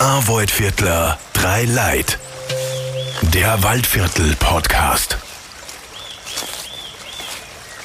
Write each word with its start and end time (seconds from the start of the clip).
ein 0.00 0.28
Waldviertler, 0.28 1.18
drei 1.34 1.64
Leid. 1.64 2.18
Der 3.34 3.62
Waldviertel-Podcast. 3.62 5.18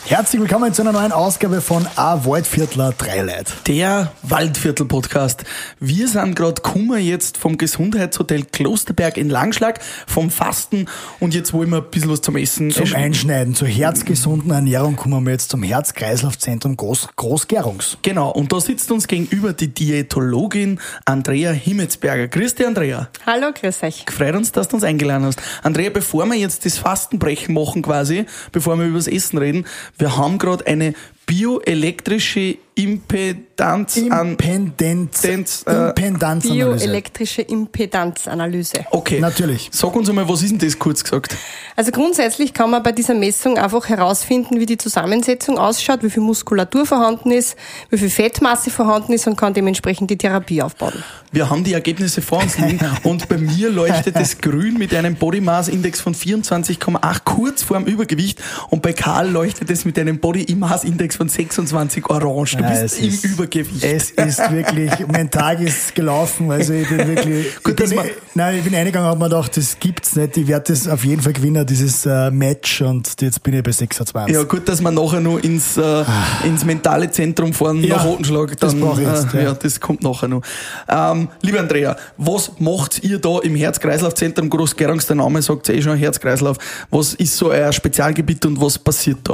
Herzlich 0.08 0.40
willkommen 0.40 0.72
zu 0.72 0.84
einer 0.84 0.92
neuen 0.92 1.12
Ausgabe 1.12 1.62
von 1.62 1.88
A 1.96 2.28
Waldviertler 2.28 2.94
Dreileid. 2.96 3.52
Der 3.66 4.12
Waldviertel-Podcast. 4.22 5.46
Wir 5.80 6.08
sind 6.08 6.36
gerade 6.36 6.62
Kummer 6.62 7.00
jetzt 7.00 7.40
vom 7.40 7.58
Gesundheitshotel 7.58 8.46
Klosterberg 8.46 9.18
in 9.18 9.32
Langschlag, 9.32 9.80
vom 10.06 10.30
Fasten 10.30 10.86
und 11.20 11.34
jetzt 11.34 11.54
wollen 11.54 11.72
wir 11.72 11.78
ein 11.78 11.90
bisschen 11.90 12.12
was 12.12 12.22
zum 12.22 12.38
Essen. 12.38 12.70
Zum. 12.70 12.94
Einschneiden, 12.94 13.56
zur 13.56 13.68
herzgesunden 13.68 14.52
Ernährung 14.52 14.96
kommen 14.96 15.26
wir 15.26 15.32
jetzt 15.32 15.50
zum 15.50 15.64
Herz-Kreislauf-Zentrum 15.64 16.78
Groß 16.78 17.10
Großgerungs. 17.16 17.98
Genau, 18.04 18.30
und 18.30 18.54
da 18.54 18.62
sitzt 18.62 18.92
uns 18.92 19.08
gegenüber 19.08 19.54
die 19.54 19.74
Diätologin 19.74 20.80
Andrea 21.06 21.50
Himmelsberger. 21.50 22.28
Grüß 22.28 22.54
dich, 22.54 22.68
Andrea. 22.68 23.10
Hallo, 23.26 23.48
grüß 23.60 23.82
euch. 23.82 24.06
Freut 24.16 24.36
uns, 24.36 24.52
dass 24.52 24.68
du 24.68 24.76
uns 24.76 24.84
eingeladen 24.84 25.26
hast. 25.26 25.42
Andrea, 25.64 25.90
bevor 25.90 26.28
wir 26.28 26.36
jetzt 26.36 26.64
das 26.64 26.78
Fastenbrechen 26.78 27.56
machen 27.56 27.82
quasi, 27.82 28.28
bevor 28.52 28.78
wir 28.78 28.86
über 28.86 29.00
das 29.00 29.08
Essen 29.08 29.40
reden, 29.40 29.66
wir 29.98 30.18
haben 30.18 30.38
gerade 30.38 30.66
eine 30.68 30.94
bioelektrische 31.26 32.58
Impedanz 32.76 33.98
an... 34.10 34.32
Impendenz, 34.32 35.22
Denz, 35.22 35.64
äh, 35.66 35.88
Impedanzanalyse. 35.88 36.54
Bioelektrische 36.54 37.42
Impedanzanalyse. 37.42 38.86
Okay. 38.92 39.20
Natürlich. 39.22 39.70
Sag 39.72 39.96
uns 39.96 40.10
einmal, 40.10 40.28
was 40.28 40.42
ist 40.44 40.52
denn 40.52 40.60
das 40.60 40.78
kurz 40.78 41.04
gesagt? 41.04 41.38
Also 41.78 41.92
grundsätzlich 41.92 42.54
kann 42.54 42.70
man 42.70 42.84
bei 42.84 42.92
dieser 42.92 43.14
Messung 43.14 43.58
einfach 43.58 43.88
herausfinden, 43.88 44.60
wie 44.60 44.66
die 44.66 44.78
Zusammensetzung 44.78 45.58
ausschaut, 45.58 46.04
wie 46.04 46.10
viel 46.10 46.22
Muskulatur 46.22 46.86
vorhanden 46.86 47.32
ist, 47.32 47.56
wie 47.90 47.98
viel 47.98 48.10
Fettmasse 48.10 48.70
vorhanden 48.70 49.14
ist 49.14 49.26
und 49.26 49.38
kann 49.38 49.54
dementsprechend 49.54 50.10
die 50.12 50.18
Therapie 50.18 50.62
aufbauen. 50.62 51.02
Wir 51.32 51.50
haben 51.50 51.64
die 51.64 51.74
Ergebnisse 51.74 52.22
vor 52.22 52.42
uns 52.42 52.58
liegen 52.58 52.80
und 53.04 53.30
bei 53.30 53.38
mir 53.38 53.70
leuchtet 53.70 54.16
es 54.18 54.38
grün 54.40 54.78
mit 54.78 54.94
einem 54.94 55.16
Body 55.16 55.42
Mass 55.42 55.70
Index 55.70 56.02
von 56.02 56.14
24,8 56.14 57.20
kurz 57.24 57.64
vorm 57.64 57.86
Übergewicht 57.86 58.42
und 58.70 58.82
bei 58.82 58.92
Karl 58.92 59.30
leuchtet 59.30 59.70
es 59.70 59.86
mit 59.86 59.98
einem 59.98 60.20
Body 60.20 60.54
Mass 60.56 60.84
Index 60.84 61.15
von 61.16 61.30
26 61.30 62.10
orange. 62.10 62.58
Du 62.58 62.64
Ja, 62.64 62.70
bist 62.82 63.00
im 63.00 63.08
ist- 63.10 63.26
Übergewicht. 63.26 63.84
Es 63.84 64.12
ist 64.12 64.52
wirklich, 64.52 64.92
mein 65.08 65.30
Tag 65.32 65.60
ist 65.62 65.96
gelaufen, 65.96 66.52
also 66.52 66.74
ich 66.74 66.88
bin 66.88 66.98
wirklich, 67.08 67.48
Gut, 67.64 67.80
ich, 67.80 67.88
bin, 67.90 67.96
man- 67.98 68.06
nein, 68.34 68.58
ich 68.58 68.64
bin 68.64 68.76
eingegangen, 68.76 69.08
habe 69.08 69.20
mir 69.20 69.26
gedacht, 69.30 69.56
das 69.58 69.78
gibt's 69.80 70.16
nicht, 70.16 70.38
ich 70.38 70.48
werde 70.48 70.74
das 70.74 70.88
auf 70.88 71.04
jeden 71.04 71.22
Fall 71.22 71.34
gewinnen, 71.34 71.66
dieses 71.66 72.06
äh, 72.06 72.30
Match 72.32 72.82
und 72.82 73.22
jetzt 73.22 73.42
bin 73.44 73.54
ich 73.56 73.64
bei 73.64 73.72
26. 73.72 74.36
ja, 74.36 74.44
gut, 74.44 74.68
dass 74.68 74.82
wir 74.82 74.92
nachher 74.92 75.20
noch 75.22 75.40
ins, 75.40 75.78
äh, 75.78 76.04
ins 76.44 76.64
mentale 76.66 77.10
Zentrum 77.12 77.54
fahren 77.54 77.84
Ja, 77.84 77.98
nach 77.98 78.06
Rotenschlag. 78.06 78.58
das 78.60 78.72
Dann, 78.72 78.82
brauch 78.82 79.00
ich 79.00 79.08
jetzt, 79.08 79.34
äh, 79.34 79.38
ja. 79.38 79.44
ja. 79.46 79.54
das 79.54 79.80
kommt 79.80 80.04
nachher 80.04 80.28
noch. 80.28 80.42
Ähm, 80.90 81.30
liebe 81.42 81.60
Andrea, 81.60 81.96
was 82.18 82.52
macht 82.60 83.04
ihr 83.04 83.20
da 83.20 83.40
im 83.40 83.56
Herz-Kreislauf-Zentrum 83.56 84.50
Großgerungs? 84.50 85.06
Der 85.08 85.16
Name 85.16 85.42
sagt 85.42 85.70
eh 85.70 85.82
schon 85.82 85.98
Herz-Kreislauf. 85.98 86.58
Was 86.92 87.14
ist 87.16 87.36
so 87.38 87.50
euer 87.52 87.72
Spezialgebiet 87.72 88.46
und 88.46 88.60
was 88.62 88.78
passiert 88.78 89.20
da? 89.24 89.34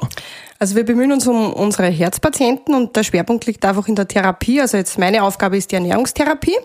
Also 0.61 0.75
wir 0.75 0.85
bemühen 0.85 1.11
uns 1.11 1.25
um 1.25 1.53
unsere 1.53 1.87
Herzpatienten 1.87 2.75
und 2.75 2.95
der 2.95 3.01
Schwerpunkt 3.01 3.47
liegt 3.47 3.65
einfach 3.65 3.87
in 3.87 3.95
der 3.95 4.07
Therapie. 4.07 4.61
Also 4.61 4.77
jetzt 4.77 4.99
meine 4.99 5.23
Aufgabe 5.23 5.57
ist 5.57 5.71
die 5.71 5.75
Ernährungstherapie. 5.75 6.55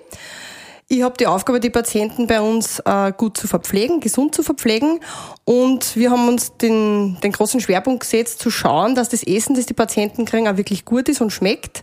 Ich 0.87 1.01
habe 1.01 1.15
die 1.19 1.27
Aufgabe, 1.27 1.61
die 1.61 1.71
Patienten 1.71 2.27
bei 2.27 2.43
uns 2.43 2.79
äh, 2.81 3.13
gut 3.17 3.39
zu 3.39 3.49
verpflegen, 3.49 4.01
gesund 4.01 4.35
zu 4.35 4.43
verpflegen. 4.43 5.01
Und 5.47 5.97
wir 5.97 6.11
haben 6.11 6.29
uns 6.29 6.59
den, 6.59 7.17
den 7.23 7.33
großen 7.33 7.59
Schwerpunkt 7.59 8.01
gesetzt, 8.01 8.41
zu 8.41 8.51
schauen, 8.51 8.95
dass 8.97 9.09
das 9.09 9.23
Essen, 9.23 9.57
das 9.57 9.65
die 9.65 9.73
Patienten 9.73 10.27
kriegen, 10.27 10.47
auch 10.47 10.59
wirklich 10.59 10.85
gut 10.85 11.09
ist 11.09 11.23
und 11.23 11.33
schmeckt. 11.33 11.81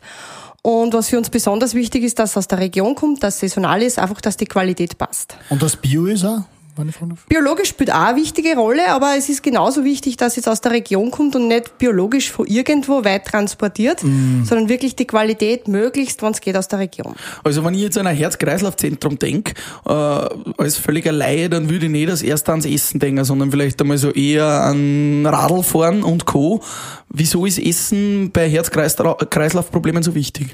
Und 0.61 0.93
was 0.93 1.09
für 1.09 1.17
uns 1.17 1.31
besonders 1.31 1.73
wichtig 1.73 2.03
ist, 2.03 2.19
dass 2.19 2.29
es 2.29 2.37
aus 2.37 2.47
der 2.47 2.59
Region 2.59 2.93
kommt, 2.93 3.23
dass 3.23 3.33
es 3.33 3.39
saisonal 3.39 3.81
ist, 3.81 3.97
einfach, 3.97 4.21
dass 4.21 4.37
die 4.37 4.45
Qualität 4.45 4.99
passt. 4.99 5.35
Und 5.49 5.63
das 5.63 5.75
Bio 5.77 6.05
ist 6.05 6.23
auch, 6.23 6.43
fragen 6.75 7.09
darf? 7.09 7.25
Biologisch 7.27 7.69
spielt 7.69 7.91
auch 7.91 8.07
eine 8.07 8.17
wichtige 8.17 8.55
Rolle, 8.55 8.89
aber 8.89 9.15
es 9.17 9.29
ist 9.29 9.43
genauso 9.43 9.83
wichtig, 9.83 10.17
dass 10.17 10.37
es 10.37 10.47
aus 10.47 10.61
der 10.61 10.71
Region 10.71 11.11
kommt 11.11 11.35
und 11.35 11.47
nicht 11.47 11.77
biologisch 11.77 12.31
von 12.31 12.47
irgendwo 12.47 13.03
weit 13.03 13.25
transportiert, 13.25 14.01
sondern 14.01 14.69
wirklich 14.69 14.95
die 14.95 15.05
Qualität 15.05 15.67
möglichst, 15.67 16.21
wenn 16.21 16.31
es 16.31 16.41
geht, 16.41 16.57
aus 16.57 16.67
der 16.67 16.79
Region. 16.79 17.15
Also 17.43 17.63
wenn 17.63 17.73
ich 17.73 17.81
jetzt 17.81 17.97
an 17.97 18.07
ein 18.07 18.15
Herz-Kreislauf-Zentrum 18.15 19.19
denke, 19.19 19.53
äh, 19.85 19.91
als 19.91 20.77
völliger 20.77 21.11
Laie, 21.11 21.49
dann 21.49 21.69
würde 21.69 21.85
ich 21.85 21.91
nicht 21.91 22.09
als 22.09 22.21
erst 22.21 22.49
ans 22.49 22.65
Essen 22.65 22.99
denken, 22.99 23.23
sondern 23.23 23.51
vielleicht 23.51 23.79
einmal 23.81 23.97
so 23.97 24.11
eher 24.11 24.45
an 24.45 25.25
Radl 25.25 25.63
fahren 25.63 26.03
und 26.03 26.25
Co. 26.25 26.61
Wieso 27.09 27.45
ist 27.45 27.59
Essen 27.59 28.31
bei 28.31 28.49
Herz-Kreislauf-Problemen 28.49 30.03
so 30.03 30.15
wichtig? 30.15 30.47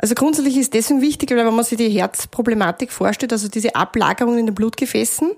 Also 0.00 0.14
grundsätzlich 0.14 0.56
ist 0.56 0.74
deswegen 0.74 1.02
wichtig, 1.02 1.30
weil 1.30 1.44
wenn 1.44 1.54
man 1.54 1.64
sich 1.64 1.76
die 1.76 1.88
Herzproblematik 1.88 2.92
vorstellt, 2.92 3.32
also 3.32 3.48
diese 3.48 3.74
Ablagerungen 3.74 4.38
in 4.38 4.46
den 4.46 4.54
Blutgefäßen, 4.54 5.32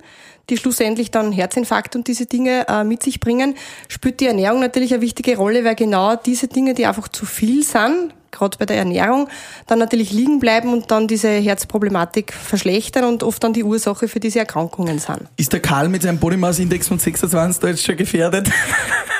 die 0.50 0.56
schlussendlich 0.58 1.10
dann 1.10 1.32
Herzinfarkt 1.32 1.96
und 1.96 2.08
diese 2.08 2.26
Dinge 2.26 2.66
äh, 2.68 2.84
mit 2.84 3.02
sich 3.02 3.20
bringen, 3.20 3.54
spielt 3.88 4.20
die 4.20 4.26
Ernährung 4.26 4.60
natürlich 4.60 4.92
eine 4.92 5.00
wichtige 5.00 5.36
Rolle, 5.36 5.64
weil 5.64 5.76
genau 5.76 6.16
diese 6.16 6.48
Dinge, 6.48 6.74
die 6.74 6.86
einfach 6.86 7.08
zu 7.08 7.24
viel 7.24 7.62
sind, 7.62 8.12
gerade 8.30 8.58
bei 8.58 8.66
der 8.66 8.76
Ernährung, 8.76 9.28
dann 9.66 9.78
natürlich 9.78 10.12
liegen 10.12 10.40
bleiben 10.40 10.72
und 10.72 10.90
dann 10.90 11.08
diese 11.08 11.28
Herzproblematik 11.28 12.32
verschlechtern 12.32 13.04
und 13.04 13.22
oft 13.22 13.42
dann 13.42 13.52
die 13.52 13.64
Ursache 13.64 14.08
für 14.08 14.20
diese 14.20 14.40
Erkrankungen 14.40 14.98
sind. 14.98 15.22
Ist 15.36 15.52
der 15.52 15.60
Karl 15.60 15.88
mit 15.88 16.02
seinem 16.02 16.18
Body 16.18 16.36
Mass 16.36 16.58
Index 16.58 16.88
von 16.88 16.98
26 16.98 17.60
da 17.60 17.68
jetzt 17.68 17.84
schon 17.84 17.96
gefährdet? 17.96 18.48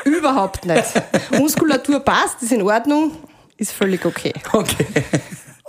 Überhaupt 0.05 0.65
nicht. 0.65 0.85
Muskulatur 1.39 2.01
passt, 2.01 2.43
ist 2.43 2.53
in 2.53 2.63
Ordnung, 2.63 3.13
ist 3.61 3.73
völlig 3.73 4.05
okay. 4.05 4.33
Okay. 4.53 4.87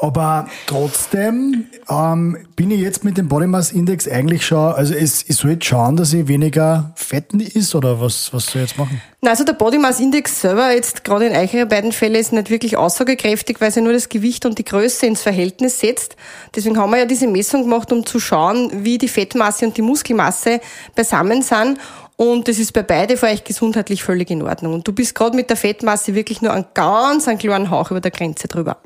Aber 0.01 0.47
trotzdem 0.65 1.67
ähm, 1.87 2.35
bin 2.55 2.71
ich 2.71 2.79
jetzt 2.79 3.03
mit 3.03 3.19
dem 3.19 3.27
Body 3.27 3.45
Mass 3.45 3.71
Index 3.71 4.07
eigentlich 4.07 4.43
schon, 4.43 4.73
also 4.73 4.95
es, 4.95 5.29
ich 5.29 5.35
soll 5.35 5.51
jetzt 5.51 5.65
schauen, 5.65 5.95
dass 5.95 6.11
ich 6.11 6.27
weniger 6.27 6.91
fetten 6.95 7.39
ist 7.39 7.75
oder 7.75 8.01
was, 8.01 8.33
was 8.33 8.47
soll 8.47 8.63
ich 8.63 8.69
jetzt 8.69 8.79
machen? 8.79 8.99
Na, 9.21 9.29
also 9.29 9.43
der 9.43 9.53
Body 9.53 9.77
Mass 9.77 9.99
Index 9.99 10.41
selber 10.41 10.71
jetzt 10.73 11.03
gerade 11.03 11.27
in 11.27 11.35
euren 11.35 11.69
beiden 11.69 11.91
Fällen 11.91 12.15
ist 12.15 12.33
nicht 12.33 12.49
wirklich 12.49 12.77
aussagekräftig, 12.77 13.61
weil 13.61 13.69
sie 13.69 13.81
nur 13.81 13.93
das 13.93 14.09
Gewicht 14.09 14.43
und 14.47 14.57
die 14.57 14.65
Größe 14.65 15.05
ins 15.05 15.21
Verhältnis 15.21 15.79
setzt. 15.79 16.15
Deswegen 16.55 16.79
haben 16.79 16.89
wir 16.89 16.97
ja 16.97 17.05
diese 17.05 17.27
Messung 17.27 17.61
gemacht, 17.61 17.91
um 17.91 18.03
zu 18.03 18.19
schauen, 18.19 18.83
wie 18.83 18.97
die 18.97 19.07
Fettmasse 19.07 19.67
und 19.67 19.77
die 19.77 19.83
Muskelmasse 19.83 20.61
beisammen 20.95 21.43
sind. 21.43 21.77
Und 22.21 22.47
das 22.47 22.59
ist 22.59 22.73
bei 22.73 22.83
beide 22.83 23.17
für 23.17 23.25
euch 23.25 23.43
gesundheitlich 23.43 24.03
völlig 24.03 24.29
in 24.29 24.43
Ordnung. 24.43 24.75
Und 24.75 24.87
du 24.87 24.93
bist 24.93 25.15
gerade 25.15 25.35
mit 25.35 25.49
der 25.49 25.57
Fettmasse 25.57 26.13
wirklich 26.13 26.39
nur 26.39 26.53
einen 26.53 26.67
ganz 26.75 27.27
einen 27.27 27.39
kleinen 27.39 27.71
Hauch 27.71 27.89
über 27.89 27.99
der 27.99 28.11
Grenze 28.11 28.47
drüber. 28.47 28.77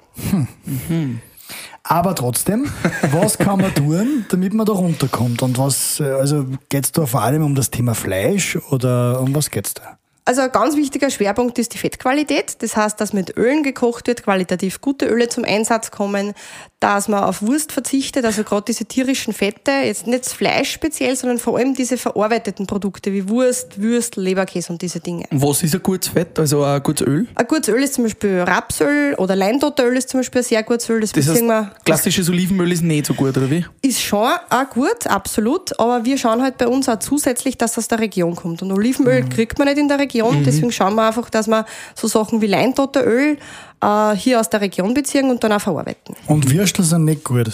Aber 1.84 2.16
trotzdem, 2.16 2.72
was 3.12 3.38
kann 3.38 3.60
man 3.60 3.76
tun, 3.76 4.26
damit 4.30 4.54
man 4.54 4.66
da 4.66 4.72
runterkommt? 4.72 5.42
Und 5.42 5.58
was, 5.58 6.00
äh, 6.00 6.06
also 6.06 6.46
geht's 6.70 6.94
da 6.94 7.06
vor 7.06 7.24
allem 7.24 7.44
um 7.44 7.56
das 7.56 7.72
Thema 7.72 7.94
Fleisch 7.94 8.58
oder 8.70 9.20
um 9.20 9.36
was 9.36 9.52
geht's 9.52 9.74
da? 9.74 9.98
Also 10.28 10.42
ein 10.42 10.52
ganz 10.52 10.76
wichtiger 10.76 11.12
Schwerpunkt 11.12 11.60
ist 11.60 11.76
die 11.76 11.78
Fettqualität. 11.78 12.58
Das 12.64 12.76
heißt, 12.76 13.00
dass 13.00 13.14
mit 13.14 13.38
Ölen 13.38 13.62
gekocht 13.62 14.08
wird, 14.08 14.24
qualitativ 14.24 14.82
gute 14.82 15.06
Öle 15.06 15.30
zum 15.30 15.44
Einsatz 15.44 15.92
kommen, 15.92 16.34
dass 16.80 17.08
man 17.08 17.24
auf 17.24 17.42
Wurst 17.42 17.72
verzichtet, 17.72 18.26
also 18.26 18.44
gerade 18.44 18.66
diese 18.68 18.86
tierischen 18.86 19.34
Fette, 19.34 19.72
jetzt 19.72 20.08
nicht 20.08 20.26
das 20.26 20.34
Fleisch 20.34 20.72
speziell, 20.72 21.16
sondern 21.16 21.40
vor 21.40 21.58
allem 21.58 21.74
diese 21.74 21.98
verarbeiteten 21.98 22.68
Produkte 22.68 23.14
wie 23.14 23.30
Wurst, 23.30 23.82
Würstel, 23.82 24.24
Leberkäse 24.24 24.72
und 24.74 24.82
diese 24.82 25.00
Dinge. 25.00 25.26
Was 25.32 25.64
ist 25.64 25.74
ein 25.76 25.84
gutes 25.84 26.10
Fett, 26.10 26.38
also 26.40 26.64
ein 26.64 26.82
gutes 26.82 27.08
Öl? 27.08 27.28
Ein 27.36 27.48
gutes 27.48 27.70
Öl 27.70 27.84
ist 27.84 27.94
zum 27.94 28.06
Beispiel 28.06 28.42
Rapsöl 28.42 29.16
oder 29.16 29.36
Leintotteröl 29.36 29.96
ist 29.96 30.10
zum 30.10 30.20
Beispiel 30.22 30.42
ein 30.42 30.46
sehr 30.46 30.64
gutes 30.64 30.90
Öl. 30.90 31.02
Das, 31.02 31.12
Das 31.12 31.28
heißt, 31.28 31.42
wir 31.42 31.72
klassisches 31.86 32.30
Olivenöl 32.30 32.72
ist 32.72 32.84
nicht 32.84 33.06
so 33.06 33.14
gut, 33.14 33.38
oder 33.38 33.50
wie? 33.50 33.66
ist 33.82 34.02
schon 34.02 34.32
auch 34.50 34.70
gut, 34.72 35.08
absolut, 35.08 35.80
aber 35.80 36.04
wir 36.06 36.18
schauen 36.18 36.42
halt 36.42 36.58
bei 36.58 36.68
uns 36.68 36.90
auch 36.90 37.00
zusätzlich, 37.00 37.58
dass 37.58 37.74
das 37.74 37.86
aus 37.86 37.88
der 37.88 38.00
Region 38.00 38.36
kommt. 38.36 38.62
Und 38.62 38.72
Olivenöl 38.72 39.28
kriegt 39.30 39.58
man 39.60 39.68
nicht 39.68 39.78
in 39.78 39.88
der 39.88 40.00
Region, 40.00 40.15
deswegen 40.46 40.72
schauen 40.72 40.96
wir 40.96 41.08
einfach, 41.08 41.30
dass 41.30 41.48
wir 41.48 41.66
so 41.94 42.08
Sachen 42.08 42.42
wie 42.42 42.48
Leintotteröl 42.48 43.38
äh, 43.82 44.16
hier 44.16 44.40
aus 44.40 44.50
der 44.50 44.62
Region 44.62 44.94
beziehen 44.94 45.30
und 45.30 45.44
dann 45.44 45.52
auch 45.52 45.62
verarbeiten. 45.62 46.16
Und 46.28 46.52
Würstel 46.52 46.84
sind 46.84 47.06
nicht 47.06 47.24
gut. 47.24 47.52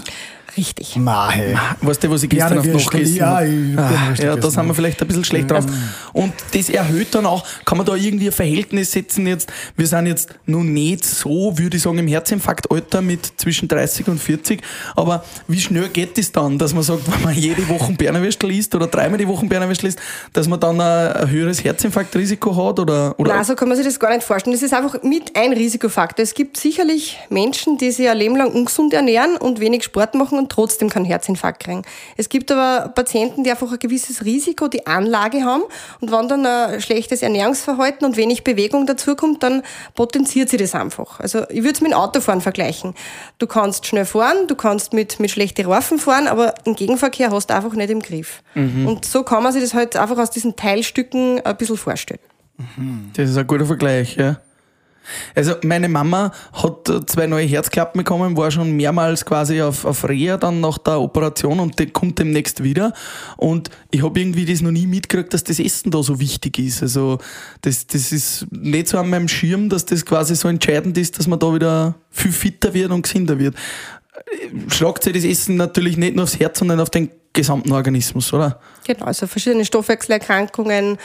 Richtig. 0.57 0.95
Mahe. 0.97 1.59
Weißt 1.81 2.03
du, 2.03 2.09
was 2.09 2.23
ich 2.23 2.29
gestern 2.29 2.59
auf 2.59 2.65
Würstel, 2.65 2.83
nachgegessen 2.83 3.15
ja, 3.15 3.25
habe? 3.27 3.45
Ah, 3.77 4.13
Ja, 4.15 4.15
da 4.15 4.35
gegessen, 4.35 4.51
sind 4.51 4.67
wir 4.67 4.73
vielleicht 4.73 5.01
ein 5.01 5.07
bisschen 5.07 5.23
schlecht 5.23 5.51
drauf. 5.51 5.65
Und 6.13 6.33
das 6.53 6.69
erhöht 6.69 7.15
dann 7.15 7.25
auch, 7.25 7.45
kann 7.65 7.77
man 7.77 7.87
da 7.87 7.95
irgendwie 7.95 8.27
ein 8.27 8.33
Verhältnis 8.33 8.91
setzen 8.91 9.27
jetzt, 9.27 9.51
wir 9.77 9.87
sind 9.87 10.07
jetzt 10.07 10.29
noch 10.45 10.63
nicht 10.63 11.05
so, 11.05 11.57
würde 11.57 11.77
ich 11.77 11.83
sagen, 11.83 11.97
im 11.99 12.07
Herzinfarktalter 12.07 13.01
mit 13.01 13.31
zwischen 13.37 13.67
30 13.67 14.07
und 14.09 14.19
40, 14.19 14.61
aber 14.95 15.23
wie 15.47 15.59
schnell 15.59 15.87
geht 15.89 16.17
das 16.17 16.31
dann, 16.31 16.57
dass 16.57 16.73
man 16.73 16.83
sagt, 16.83 17.11
wenn 17.11 17.21
man 17.23 17.33
jede 17.33 17.67
Woche 17.69 17.93
Bernerwürstel 17.93 18.51
isst 18.51 18.75
oder 18.75 18.87
dreimal 18.87 19.17
die 19.17 19.27
Woche 19.27 19.45
Bernerwürstel 19.45 19.89
isst, 19.89 19.99
dass 20.33 20.47
man 20.47 20.59
dann 20.59 20.81
ein, 20.81 21.13
ein 21.13 21.29
höheres 21.29 21.63
Herzinfarktrisiko 21.63 22.55
hat 22.55 22.79
oder, 22.79 23.15
oder 23.17 23.35
Nein, 23.35 23.43
so 23.45 23.55
kann 23.55 23.69
man 23.69 23.77
sich 23.77 23.85
das 23.85 23.99
gar 23.99 24.13
nicht 24.13 24.23
vorstellen. 24.23 24.53
Das 24.53 24.63
ist 24.63 24.73
einfach 24.73 25.01
mit 25.03 25.35
ein 25.35 25.53
Risikofaktor. 25.53 26.23
Es 26.23 26.33
gibt 26.33 26.57
sicherlich 26.57 27.17
Menschen, 27.29 27.77
die 27.77 27.91
sich 27.91 28.09
ein 28.09 28.17
Leben 28.17 28.35
lang 28.35 28.51
ungesund 28.51 28.93
ernähren 28.93 29.37
und 29.37 29.59
wenig 29.59 29.83
Sport 29.83 30.15
machen 30.15 30.40
und 30.41 30.51
trotzdem 30.51 30.89
keinen 30.89 31.05
Herzinfarkt 31.05 31.63
kriegen. 31.63 31.83
Es 32.17 32.29
gibt 32.29 32.51
aber 32.51 32.89
Patienten, 32.89 33.43
die 33.43 33.51
einfach 33.51 33.71
ein 33.71 33.79
gewisses 33.79 34.25
Risiko, 34.25 34.67
die 34.67 34.85
Anlage 34.87 35.43
haben 35.43 35.63
und 35.99 36.11
wenn 36.11 36.27
dann 36.27 36.45
ein 36.45 36.81
schlechtes 36.81 37.21
Ernährungsverhalten 37.21 38.05
und 38.05 38.17
wenig 38.17 38.43
Bewegung 38.43 38.85
dazukommt, 38.85 39.43
dann 39.43 39.63
potenziert 39.95 40.49
sie 40.49 40.57
das 40.57 40.75
einfach. 40.75 41.19
Also 41.19 41.43
ich 41.49 41.59
würde 41.59 41.73
es 41.73 41.81
mit 41.81 41.91
dem 41.91 41.97
Autofahren 41.97 42.41
vergleichen. 42.41 42.93
Du 43.37 43.47
kannst 43.47 43.85
schnell 43.85 44.05
fahren, 44.05 44.47
du 44.47 44.55
kannst 44.55 44.93
mit, 44.93 45.19
mit 45.19 45.31
schlechten 45.31 45.65
Reifen 45.65 45.99
fahren, 45.99 46.27
aber 46.27 46.53
im 46.65 46.75
Gegenverkehr 46.75 47.31
hast 47.31 47.47
du 47.47 47.55
einfach 47.55 47.73
nicht 47.73 47.89
im 47.89 48.01
Griff. 48.01 48.41
Mhm. 48.55 48.87
Und 48.87 49.05
so 49.05 49.23
kann 49.23 49.43
man 49.43 49.53
sich 49.53 49.61
das 49.61 49.73
halt 49.73 49.95
einfach 49.95 50.17
aus 50.17 50.31
diesen 50.31 50.55
Teilstücken 50.55 51.41
ein 51.45 51.57
bisschen 51.57 51.77
vorstellen. 51.77 52.19
Das 53.13 53.29
ist 53.29 53.37
ein 53.37 53.47
guter 53.47 53.65
Vergleich, 53.65 54.15
ja. 54.15 54.39
Also 55.35 55.55
meine 55.63 55.89
Mama 55.89 56.31
hat 56.53 56.91
zwei 57.07 57.27
neue 57.27 57.45
Herzklappen 57.45 57.99
bekommen, 57.99 58.37
war 58.37 58.51
schon 58.51 58.71
mehrmals 58.71 59.25
quasi 59.25 59.61
auf, 59.61 59.85
auf 59.85 60.07
Reha 60.07 60.37
dann 60.37 60.61
nach 60.61 60.77
der 60.77 60.99
Operation 61.01 61.59
und 61.59 61.79
die 61.79 61.87
kommt 61.87 62.19
demnächst 62.19 62.63
wieder. 62.63 62.93
Und 63.37 63.69
ich 63.91 64.03
habe 64.03 64.19
irgendwie 64.19 64.45
das 64.45 64.61
noch 64.61 64.71
nie 64.71 64.87
mitgekriegt, 64.87 65.33
dass 65.33 65.43
das 65.43 65.59
Essen 65.59 65.91
da 65.91 66.03
so 66.03 66.19
wichtig 66.19 66.59
ist. 66.59 66.81
Also 66.81 67.19
das, 67.61 67.87
das 67.87 68.11
ist 68.11 68.47
nicht 68.51 68.87
so 68.87 68.97
an 68.97 69.09
meinem 69.09 69.27
Schirm, 69.27 69.69
dass 69.69 69.85
das 69.85 70.05
quasi 70.05 70.35
so 70.35 70.47
entscheidend 70.47 70.97
ist, 70.97 71.19
dass 71.19 71.27
man 71.27 71.39
da 71.39 71.53
wieder 71.53 71.95
viel 72.09 72.31
fitter 72.31 72.73
wird 72.73 72.91
und 72.91 73.03
gesünder 73.03 73.39
wird. 73.39 73.55
Schlagt 74.67 75.03
sich 75.03 75.13
das 75.13 75.23
Essen 75.23 75.55
natürlich 75.55 75.97
nicht 75.97 76.15
nur 76.15 76.23
aufs 76.23 76.39
Herz, 76.39 76.59
sondern 76.59 76.79
auf 76.79 76.89
den 76.89 77.09
gesamten 77.33 77.71
Organismus, 77.71 78.33
oder? 78.33 78.59
Genau, 78.85 79.05
also 79.05 79.27
verschiedene 79.27 79.65
Stoffwechselerkrankungen 79.65 80.97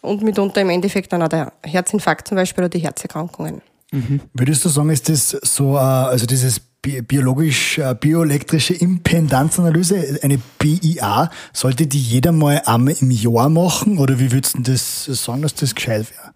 und 0.00 0.22
mitunter 0.22 0.60
im 0.60 0.70
Endeffekt 0.70 1.12
dann 1.12 1.22
auch 1.22 1.28
der 1.28 1.52
Herzinfarkt 1.62 2.28
zum 2.28 2.36
Beispiel 2.36 2.64
oder 2.64 2.68
die 2.68 2.80
Herzerkrankungen. 2.80 3.62
Mhm. 3.92 4.20
Würdest 4.32 4.64
du 4.64 4.68
sagen, 4.68 4.90
ist 4.90 5.08
das 5.08 5.30
so, 5.30 5.76
äh, 5.76 5.78
also 5.78 6.26
dieses 6.26 6.60
biologisch, 6.80 7.78
äh, 7.78 7.94
bioelektrische 7.98 8.74
Impedanzanalyse, 8.74 10.18
eine 10.22 10.38
BIA, 10.58 11.30
sollte 11.52 11.86
die 11.86 12.00
jeder 12.00 12.32
mal 12.32 12.60
einmal 12.66 12.94
im 13.00 13.10
Jahr 13.10 13.48
machen 13.48 13.98
oder 13.98 14.18
wie 14.18 14.32
würdest 14.32 14.56
du 14.56 14.62
das 14.62 15.04
sagen, 15.04 15.42
dass 15.42 15.54
das 15.54 15.74
gescheit 15.74 16.10
wäre? 16.10 16.34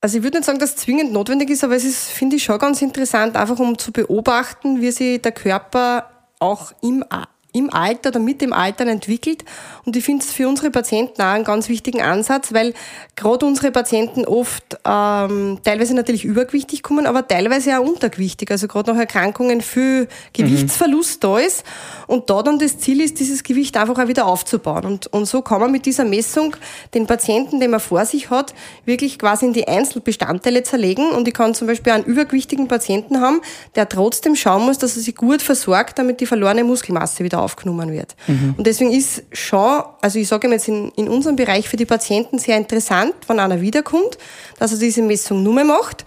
Also 0.00 0.18
ich 0.18 0.24
würde 0.24 0.38
nicht 0.38 0.46
sagen, 0.46 0.58
dass 0.58 0.70
es 0.70 0.76
zwingend 0.76 1.12
notwendig 1.12 1.48
ist, 1.50 1.62
aber 1.62 1.76
es 1.76 1.84
ist, 1.84 2.08
finde 2.08 2.34
ich, 2.34 2.42
schon 2.42 2.58
ganz 2.58 2.82
interessant, 2.82 3.36
einfach 3.36 3.60
um 3.60 3.78
zu 3.78 3.92
beobachten, 3.92 4.80
wie 4.80 4.90
sich 4.90 5.22
der 5.22 5.30
Körper 5.30 6.10
auch 6.42 6.72
im 6.82 7.04
im 7.52 7.72
Alter 7.72 8.08
oder 8.10 8.18
mit 8.18 8.40
dem 8.40 8.52
Alter 8.52 8.86
entwickelt. 8.86 9.44
Und 9.84 9.94
ich 9.96 10.04
finde 10.04 10.24
es 10.24 10.32
für 10.32 10.48
unsere 10.48 10.70
Patienten 10.70 11.20
auch 11.20 11.26
einen 11.26 11.44
ganz 11.44 11.68
wichtigen 11.68 12.00
Ansatz, 12.00 12.52
weil 12.54 12.72
gerade 13.14 13.44
unsere 13.44 13.70
Patienten 13.70 14.24
oft 14.24 14.78
ähm, 14.84 15.58
teilweise 15.62 15.94
natürlich 15.94 16.24
übergewichtig 16.24 16.82
kommen, 16.82 17.06
aber 17.06 17.26
teilweise 17.28 17.78
auch 17.78 17.84
untergewichtig. 17.84 18.50
Also 18.50 18.68
gerade 18.68 18.92
nach 18.92 19.00
Erkrankungen 19.00 19.60
viel 19.60 20.08
Gewichtsverlust 20.32 21.22
mhm. 21.22 21.26
da 21.26 21.38
ist. 21.38 21.64
Und 22.06 22.30
da 22.30 22.42
dann 22.42 22.58
das 22.58 22.78
Ziel 22.78 23.00
ist, 23.00 23.20
dieses 23.20 23.42
Gewicht 23.42 23.76
einfach 23.76 23.98
auch 23.98 24.08
wieder 24.08 24.26
aufzubauen. 24.26 24.86
Und, 24.86 25.06
und 25.08 25.26
so 25.26 25.42
kann 25.42 25.60
man 25.60 25.70
mit 25.70 25.84
dieser 25.84 26.04
Messung 26.04 26.56
den 26.94 27.06
Patienten, 27.06 27.60
den 27.60 27.70
man 27.70 27.80
vor 27.80 28.06
sich 28.06 28.30
hat, 28.30 28.54
wirklich 28.86 29.18
quasi 29.18 29.46
in 29.46 29.52
die 29.52 29.68
Einzelbestandteile 29.68 30.62
zerlegen. 30.62 31.10
Und 31.10 31.28
ich 31.28 31.34
kann 31.34 31.54
zum 31.54 31.66
Beispiel 31.66 31.92
einen 31.92 32.04
übergewichtigen 32.04 32.66
Patienten 32.68 33.20
haben, 33.20 33.42
der 33.74 33.88
trotzdem 33.88 34.36
schauen 34.36 34.62
muss, 34.62 34.78
dass 34.78 34.96
er 34.96 35.02
sich 35.02 35.14
gut 35.16 35.42
versorgt, 35.42 35.98
damit 35.98 36.20
die 36.20 36.26
verlorene 36.26 36.64
Muskelmasse 36.64 37.24
wieder 37.24 37.41
aufgenommen 37.42 37.92
wird. 37.92 38.14
Mhm. 38.26 38.54
Und 38.56 38.66
deswegen 38.66 38.92
ist 38.92 39.24
schon, 39.32 39.82
also 40.00 40.18
ich 40.18 40.28
sage 40.28 40.48
jetzt 40.48 40.68
in, 40.68 40.90
in 40.92 41.08
unserem 41.08 41.36
Bereich 41.36 41.68
für 41.68 41.76
die 41.76 41.86
Patienten 41.86 42.38
sehr 42.38 42.56
interessant, 42.56 43.14
wenn 43.26 43.38
einer 43.38 43.60
wiederkommt, 43.60 44.18
dass 44.58 44.72
er 44.72 44.78
diese 44.78 45.02
Messung 45.02 45.42
nur 45.42 45.54
mehr 45.54 45.64
macht 45.64 46.04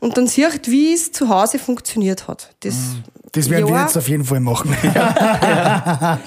und 0.00 0.16
dann 0.16 0.26
sieht, 0.26 0.70
wie 0.70 0.92
es 0.92 1.12
zu 1.12 1.28
Hause 1.28 1.58
funktioniert 1.58 2.28
hat. 2.28 2.50
Das, 2.60 2.74
mhm. 2.74 3.04
das 3.32 3.50
werden 3.50 3.68
ja, 3.68 3.74
wir 3.74 3.82
jetzt 3.82 3.96
auf 3.96 4.08
jeden 4.08 4.24
Fall 4.24 4.40
machen. 4.40 4.76
Ja. 4.94 6.20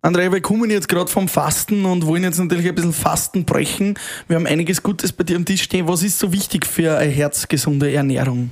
Andrea, 0.00 0.32
wir 0.32 0.40
kommen 0.40 0.70
jetzt 0.70 0.88
gerade 0.88 1.10
vom 1.10 1.28
Fasten 1.28 1.84
und 1.84 2.06
wollen 2.06 2.22
jetzt 2.22 2.38
natürlich 2.38 2.68
ein 2.68 2.74
bisschen 2.74 2.92
Fasten 2.92 3.44
brechen. 3.44 3.98
Wir 4.28 4.36
haben 4.36 4.46
einiges 4.46 4.82
Gutes 4.82 5.12
bei 5.12 5.24
dir 5.24 5.36
am 5.36 5.44
Tisch 5.44 5.62
stehen. 5.62 5.88
Was 5.88 6.04
ist 6.04 6.20
so 6.20 6.32
wichtig 6.32 6.66
für 6.66 6.96
eine 6.96 7.10
herzgesunde 7.10 7.92
Ernährung? 7.92 8.50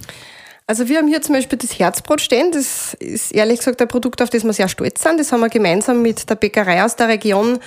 Also 0.68 0.88
wir 0.88 0.98
haben 0.98 1.06
hier 1.06 1.22
zum 1.22 1.34
Beispiel 1.36 1.58
das 1.58 1.78
Herzbrot 1.78 2.20
stehen. 2.20 2.50
Das 2.50 2.94
ist 2.94 3.32
ehrlich 3.32 3.58
gesagt 3.58 3.80
ein 3.80 3.88
Produkt, 3.88 4.20
auf 4.20 4.30
das 4.30 4.42
wir 4.42 4.52
sehr 4.52 4.68
stolz 4.68 5.02
sind. 5.02 5.20
Das 5.20 5.30
haben 5.30 5.40
wir 5.40 5.48
gemeinsam 5.48 6.02
mit 6.02 6.28
der 6.28 6.34
Bäckerei 6.34 6.82
aus 6.82 6.96
der 6.96 7.08
Region 7.08 7.60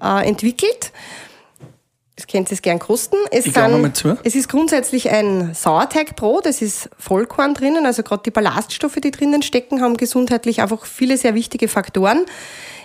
äh, 0.00 0.28
entwickelt. 0.28 0.92
Das 2.16 2.28
könnt 2.28 2.50
ihr 2.50 2.56
gern 2.58 2.78
kosten. 2.78 3.16
Es, 3.32 3.44
sind, 3.44 4.04
es 4.22 4.34
ist 4.36 4.48
grundsätzlich 4.48 5.10
ein 5.10 5.52
Sauerteigbrot, 5.52 6.46
es 6.46 6.62
ist 6.62 6.88
Vollkorn 6.96 7.54
drinnen, 7.54 7.86
also 7.86 8.04
gerade 8.04 8.22
die 8.22 8.30
Ballaststoffe, 8.30 8.96
die 9.02 9.10
drinnen 9.10 9.42
stecken, 9.42 9.82
haben 9.82 9.96
gesundheitlich 9.96 10.62
einfach 10.62 10.86
viele 10.86 11.16
sehr 11.16 11.34
wichtige 11.34 11.66
Faktoren. 11.66 12.24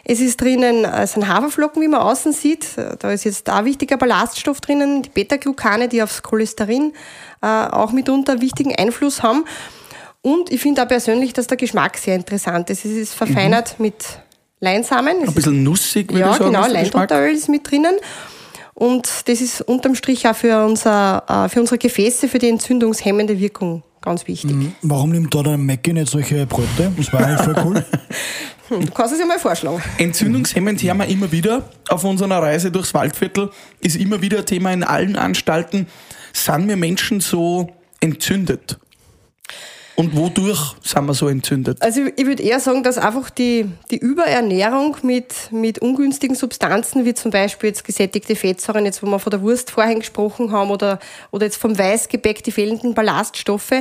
Es 0.04 0.20
ist 0.20 0.42
drinnen, 0.42 0.84
es 0.84 1.12
sind 1.14 1.28
Haferflocken, 1.28 1.80
wie 1.84 1.88
man 1.88 2.02
außen 2.02 2.34
sieht. 2.34 2.70
Da 2.98 3.12
ist 3.12 3.26
jetzt 3.26 3.48
da 3.48 3.66
wichtiger 3.66 3.98
Ballaststoff 3.98 4.62
drinnen, 4.62 5.04
die 5.04 5.10
Beta-Glucane, 5.10 5.88
die 5.90 6.02
aufs 6.02 6.24
Cholesterin 6.24 6.94
äh, 7.44 7.46
auch 7.46 7.92
mitunter 7.92 8.42
wichtigen 8.42 8.74
Einfluss 8.76 9.22
haben. 9.22 9.46
Und 10.22 10.52
ich 10.52 10.62
finde 10.62 10.82
auch 10.82 10.88
persönlich, 10.88 11.34
dass 11.34 11.46
der 11.46 11.58
Geschmack 11.58 11.98
sehr 11.98 12.16
interessant 12.16 12.72
ist. 12.72 12.84
Es 12.84 12.92
ist 12.92 13.14
verfeinert 13.14 13.78
mhm. 13.78 13.86
mit 13.86 14.06
Leinsamen. 14.60 15.22
Es 15.22 15.30
ein 15.30 15.36
bisschen 15.36 15.64
nussig, 15.64 16.10
würde 16.10 16.22
ja, 16.22 16.32
ich 16.32 16.38
sagen. 16.38 16.54
Ja, 16.54 16.62
genau, 16.64 16.74
Leinbutteröl 16.74 17.34
ist 17.34 17.48
mit 17.48 17.70
drinnen. 17.70 17.96
Und 18.80 19.28
das 19.28 19.42
ist 19.42 19.62
unterm 19.62 19.94
Strich 19.94 20.26
auch 20.28 20.36
für, 20.36 20.66
unser, 20.66 21.24
äh, 21.28 21.50
für 21.50 21.60
unsere 21.60 21.78
Gefäße, 21.78 22.30
für 22.30 22.40
die 22.40 22.48
entzündungshemmende 22.48 23.38
Wirkung 23.40 23.84
ganz 24.02 24.26
wichtig. 24.26 24.52
Mhm. 24.52 24.74
Warum 24.82 25.10
nimmt 25.12 25.36
da 25.36 25.44
der 25.44 25.58
Mackie 25.58 25.92
nicht 25.92 26.10
solche 26.10 26.46
Brote? 26.46 26.92
Das 26.96 27.12
war 27.12 27.26
eigentlich 27.26 27.42
voll 27.42 27.56
cool. 27.66 27.86
Du 28.70 28.92
kannst 28.92 29.14
es 29.14 29.20
ja 29.20 29.26
mal 29.26 29.40
vorschlagen. 29.40 29.82
Entzündungshemmend 29.98 30.84
hören 30.84 31.00
wir 31.00 31.08
immer 31.08 31.32
wieder 31.32 31.68
auf 31.90 32.04
unserer 32.04 32.40
Reise 32.40 32.70
durchs 32.70 32.94
Waldviertel. 32.94 33.50
Ist 33.80 33.96
immer 33.96 34.22
wieder 34.22 34.38
ein 34.38 34.46
Thema 34.46 34.72
in 34.72 34.84
allen 34.84 35.16
Anstalten. 35.16 35.88
Sind 36.34 36.68
wir 36.68 36.78
Menschen 36.78 37.20
so 37.20 37.72
entzündet? 38.00 38.78
Und 40.00 40.16
wodurch 40.16 40.78
sind 40.82 41.08
wir 41.08 41.14
so 41.14 41.28
entzündet? 41.28 41.82
Also 41.82 42.04
ich 42.16 42.26
würde 42.26 42.42
eher 42.42 42.62
sagen, 42.62 42.84
dass 42.84 42.98
einfach 42.98 43.30
die, 43.30 43.66
die 43.92 43.98
Überernährung 43.98 44.96
mit, 45.02 45.52
mit 45.52 45.80
ungünstigen 45.80 46.38
Substanzen, 46.38 47.04
wie 47.04 47.14
zum 47.14 47.32
Beispiel 47.32 47.68
jetzt 47.68 47.84
gesättigte 47.84 48.38
Fettsäuren, 48.38 48.86
jetzt 48.86 49.04
wo 49.04 49.08
wir 49.08 49.20
von 49.20 49.32
der 49.32 49.42
Wurst 49.42 49.72
vorhin 49.72 50.00
gesprochen 50.00 50.54
haben, 50.54 50.72
oder, 50.72 51.00
oder 51.32 51.48
jetzt 51.48 51.58
vom 51.58 51.78
Weißgebäck, 51.78 52.46
die 52.46 52.54
fehlenden 52.54 52.94
Ballaststoffe, 52.94 53.74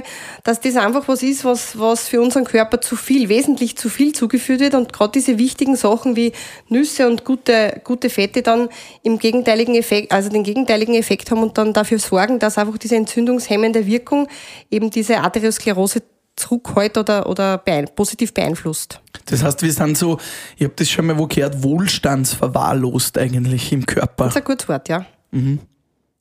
dass 0.43 0.61
das 0.61 0.75
einfach 0.75 1.07
was 1.07 1.23
ist, 1.23 1.45
was, 1.45 1.79
was 1.79 2.09
für 2.09 2.21
unseren 2.21 2.43
Körper 2.43 2.81
zu 2.81 2.97
viel, 2.97 3.29
wesentlich 3.29 3.77
zu 3.77 3.89
viel 3.89 4.13
zugeführt 4.13 4.59
wird 4.59 4.75
und 4.75 4.93
gerade 4.93 5.13
diese 5.13 5.39
wichtigen 5.39 5.77
Sachen 5.77 6.17
wie 6.17 6.33
Nüsse 6.69 7.07
und 7.07 7.25
gute, 7.25 7.81
gute 7.85 8.11
Fette 8.11 8.43
dann 8.43 8.71
im 9.05 9.21
gegenteiligen 9.21 9.77
Effekt, 9.77 10.11
also 10.11 10.31
den 10.31 10.43
gegenteiligen 10.43 10.97
Effekt 10.97 11.31
haben 11.31 11.45
und 11.45 11.57
dann 11.59 11.73
dafür 11.73 12.01
sorgen, 12.01 12.41
dass 12.41 12.59
einfach 12.59 12.77
diese 12.77 12.97
entzündungshemmende 12.97 13.87
Wirkung 13.87 14.27
eben 14.69 14.91
diese 14.91 15.21
Arteriosklerose 15.21 16.08
zurückhält 16.39 16.97
oder, 16.99 17.29
oder 17.29 17.59
beein 17.59 17.89
positiv 17.95 18.33
beeinflusst. 18.35 19.01
Das 19.27 19.43
heißt, 19.43 19.63
wir 19.63 19.73
sind 19.73 19.99
so, 19.99 20.19
ich 20.57 20.65
habe 20.65 20.75
das 20.77 20.91
schon 20.91 21.07
mal 21.07 21.19
wo 21.19 21.27
gehört, 21.27 21.63
wohlstandsverwahrlost 21.63 23.19
eigentlich 23.19 23.73
im 23.73 23.87
Körper. 23.87 24.25
Das 24.25 24.35
ist 24.35 24.43
ein 24.43 24.45
gutes 24.45 24.69
Wort, 24.69 24.89
ja. 24.89 25.07
Mhm. 25.31 25.61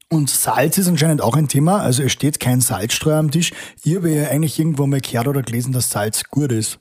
Und 0.10 0.30
Salz 0.30 0.78
ist 0.78 0.88
anscheinend 0.88 1.22
auch 1.22 1.36
ein 1.36 1.48
Thema. 1.48 1.82
Also 1.82 2.04
es 2.04 2.14
steht 2.14 2.40
kein 2.40 2.62
Salzstreuer 2.62 3.18
am 3.18 3.30
Tisch. 3.30 3.52
Ich 3.84 3.96
habe 3.96 4.10
ja 4.10 4.30
eigentlich 4.30 4.58
irgendwo 4.58 4.86
mal 4.88 5.02
gehört 5.02 5.28
oder 5.28 5.42
gelesen, 5.42 5.74
dass 5.74 5.90
Salz 5.90 6.24
gut 6.26 6.52
ist. 6.52 6.80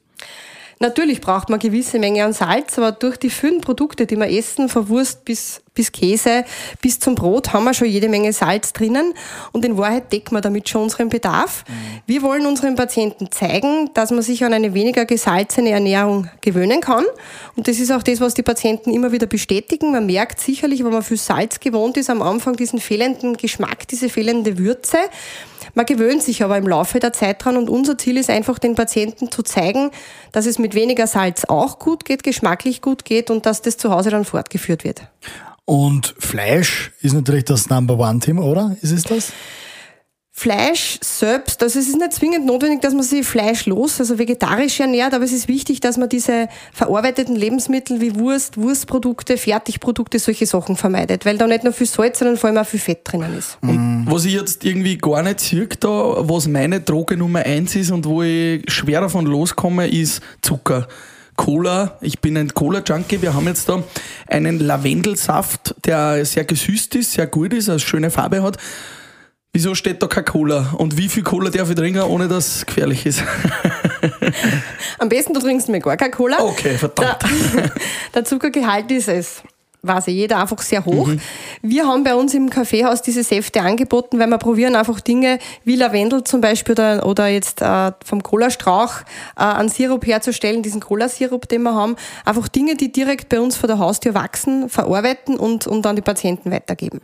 Natürlich 0.78 1.20
braucht 1.20 1.48
man 1.48 1.58
eine 1.58 1.70
gewisse 1.70 1.98
Menge 1.98 2.24
an 2.24 2.32
Salz, 2.32 2.78
aber 2.78 2.92
durch 2.92 3.16
die 3.16 3.30
vielen 3.30 3.62
Produkte, 3.62 4.06
die 4.06 4.16
wir 4.16 4.28
essen, 4.28 4.68
von 4.68 4.88
Wurst 4.88 5.24
bis, 5.24 5.62
bis 5.76 5.92
Käse, 5.92 6.44
bis 6.82 6.98
zum 6.98 7.14
Brot, 7.14 7.52
haben 7.52 7.62
wir 7.62 7.74
schon 7.74 7.86
jede 7.86 8.08
Menge 8.08 8.32
Salz 8.32 8.72
drinnen 8.72 9.14
und 9.52 9.64
in 9.64 9.78
Wahrheit 9.78 10.12
decken 10.12 10.34
wir 10.36 10.40
damit 10.40 10.68
schon 10.68 10.82
unseren 10.82 11.08
Bedarf. 11.08 11.64
Mhm. 11.68 11.72
Wir 12.06 12.22
wollen 12.22 12.46
unseren 12.46 12.74
Patienten 12.74 13.30
zeigen, 13.30 13.90
dass 13.94 14.10
man 14.10 14.22
sich 14.22 14.44
an 14.44 14.52
eine 14.52 14.74
weniger 14.74 15.04
gesalzene 15.04 15.70
Ernährung 15.70 16.28
gewöhnen 16.40 16.80
kann 16.80 17.04
und 17.54 17.68
das 17.68 17.78
ist 17.78 17.92
auch 17.92 18.02
das, 18.02 18.20
was 18.20 18.34
die 18.34 18.42
Patienten 18.42 18.92
immer 18.92 19.12
wieder 19.12 19.26
bestätigen. 19.26 19.92
Man 19.92 20.06
merkt 20.06 20.40
sicherlich, 20.40 20.82
wenn 20.82 20.92
man 20.92 21.02
viel 21.02 21.16
Salz 21.16 21.60
gewohnt 21.60 21.96
ist, 21.96 22.10
am 22.10 22.22
Anfang 22.22 22.56
diesen 22.56 22.80
fehlenden 22.80 23.36
Geschmack, 23.36 23.86
diese 23.88 24.08
fehlende 24.08 24.58
Würze. 24.58 24.98
Man 25.74 25.86
gewöhnt 25.86 26.22
sich 26.22 26.42
aber 26.42 26.56
im 26.56 26.66
Laufe 26.66 27.00
der 27.00 27.12
Zeit 27.12 27.44
dran 27.44 27.56
und 27.56 27.68
unser 27.68 27.98
Ziel 27.98 28.16
ist 28.16 28.30
einfach, 28.30 28.58
den 28.58 28.74
Patienten 28.74 29.30
zu 29.30 29.42
zeigen, 29.42 29.90
dass 30.32 30.46
es 30.46 30.58
mit 30.58 30.74
weniger 30.74 31.06
Salz 31.06 31.44
auch 31.44 31.78
gut 31.78 32.04
geht, 32.04 32.22
geschmacklich 32.22 32.80
gut 32.80 33.04
geht 33.04 33.30
und 33.30 33.46
dass 33.46 33.62
das 33.62 33.76
zu 33.76 33.90
Hause 33.90 34.10
dann 34.10 34.24
fortgeführt 34.24 34.84
wird. 34.84 35.02
Und 35.66 36.14
Fleisch 36.18 36.92
ist 37.02 37.12
natürlich 37.12 37.44
das 37.44 37.68
Number 37.68 37.98
One-Thema, 37.98 38.42
oder? 38.44 38.76
Ist 38.80 38.92
es 38.92 39.02
das? 39.02 39.32
Fleisch 40.38 40.98
selbst, 41.02 41.62
also 41.62 41.78
es 41.78 41.88
ist 41.88 41.96
nicht 41.96 42.12
zwingend 42.12 42.44
notwendig, 42.44 42.82
dass 42.82 42.92
man 42.92 43.02
sich 43.02 43.26
fleischlos, 43.26 43.98
also 44.00 44.18
vegetarisch 44.18 44.78
ernährt, 44.78 45.14
aber 45.14 45.24
es 45.24 45.32
ist 45.32 45.48
wichtig, 45.48 45.80
dass 45.80 45.96
man 45.96 46.10
diese 46.10 46.48
verarbeiteten 46.74 47.34
Lebensmittel 47.34 48.02
wie 48.02 48.14
Wurst, 48.16 48.58
Wurstprodukte, 48.58 49.38
Fertigprodukte, 49.38 50.18
solche 50.18 50.44
Sachen 50.44 50.76
vermeidet, 50.76 51.24
weil 51.24 51.38
da 51.38 51.46
nicht 51.46 51.64
nur 51.64 51.72
viel 51.72 51.86
Salz, 51.86 52.18
sondern 52.18 52.36
vor 52.36 52.50
allem 52.50 52.58
auch 52.58 52.66
viel 52.66 52.80
Fett 52.80 53.00
drinnen 53.04 53.34
ist. 53.38 53.56
Und 53.62 54.06
was 54.10 54.26
ich 54.26 54.34
jetzt 54.34 54.62
irgendwie 54.66 54.98
gar 54.98 55.22
nicht 55.22 55.40
sehe, 55.40 55.66
da, 55.66 55.88
was 55.88 56.46
meine 56.46 56.82
Droge 56.82 57.16
Nummer 57.16 57.40
eins 57.40 57.74
ist 57.74 57.90
und 57.90 58.04
wo 58.04 58.22
ich 58.22 58.62
schwer 58.70 59.00
davon 59.00 59.24
loskomme, 59.24 59.88
ist 59.88 60.20
Zucker. 60.42 60.86
Cola, 61.36 61.98
ich 62.00 62.20
bin 62.20 62.36
ein 62.36 62.52
Cola-Junkie. 62.52 63.22
Wir 63.22 63.34
haben 63.34 63.46
jetzt 63.46 63.68
da 63.68 63.82
einen 64.26 64.58
Lavendelsaft, 64.58 65.74
der 65.84 66.24
sehr 66.24 66.44
gesüßt 66.44 66.94
ist, 66.96 67.12
sehr 67.12 67.26
gut 67.26 67.52
ist, 67.52 67.68
eine 67.68 67.78
schöne 67.78 68.10
Farbe 68.10 68.42
hat. 68.42 68.56
Wieso 69.52 69.74
steht 69.74 70.02
da 70.02 70.06
kein 70.06 70.24
Cola? 70.24 70.74
Und 70.76 70.98
wie 70.98 71.08
viel 71.08 71.22
Cola 71.22 71.48
darf 71.48 71.70
ich 71.70 71.76
trinken, 71.76 72.02
ohne 72.02 72.28
dass 72.28 72.56
es 72.56 72.66
gefährlich 72.66 73.06
ist? 73.06 73.22
Am 74.98 75.08
besten 75.08 75.32
du 75.32 75.40
trinkst 75.40 75.68
mir 75.68 75.80
gar 75.80 75.96
kein 75.96 76.10
Cola. 76.10 76.40
Okay, 76.40 76.76
verdammt. 76.76 77.22
Der, 77.22 77.70
der 78.14 78.24
Zuckergehalt 78.24 78.90
ist 78.90 79.08
es. 79.08 79.42
Weiß 79.86 80.06
ja 80.06 80.12
jeder 80.12 80.40
einfach 80.40 80.60
sehr 80.62 80.84
hoch. 80.84 81.08
Mhm. 81.08 81.20
Wir 81.62 81.86
haben 81.86 82.04
bei 82.04 82.14
uns 82.14 82.34
im 82.34 82.50
Kaffeehaus 82.50 83.02
diese 83.02 83.22
Säfte 83.22 83.60
angeboten, 83.62 84.18
weil 84.18 84.28
wir 84.28 84.38
probieren 84.38 84.76
einfach 84.76 85.00
Dinge 85.00 85.38
wie 85.64 85.76
Lavendel 85.76 86.24
zum 86.24 86.40
Beispiel 86.40 86.72
oder, 86.72 87.06
oder 87.06 87.28
jetzt 87.28 87.62
äh, 87.62 87.92
vom 88.04 88.22
Cola-Strauch 88.22 89.00
äh, 89.36 89.40
einen 89.42 89.68
Sirup 89.68 90.06
herzustellen, 90.06 90.62
diesen 90.62 90.80
Cola-Sirup, 90.80 91.48
den 91.48 91.62
wir 91.62 91.74
haben. 91.74 91.96
Einfach 92.24 92.48
Dinge, 92.48 92.76
die 92.76 92.92
direkt 92.92 93.28
bei 93.28 93.40
uns 93.40 93.56
vor 93.56 93.66
der 93.66 93.78
Haustür 93.78 94.14
wachsen, 94.14 94.68
verarbeiten 94.68 95.36
und, 95.36 95.66
und 95.66 95.86
an 95.86 95.96
die 95.96 96.02
Patienten 96.02 96.50
weitergeben. 96.50 97.00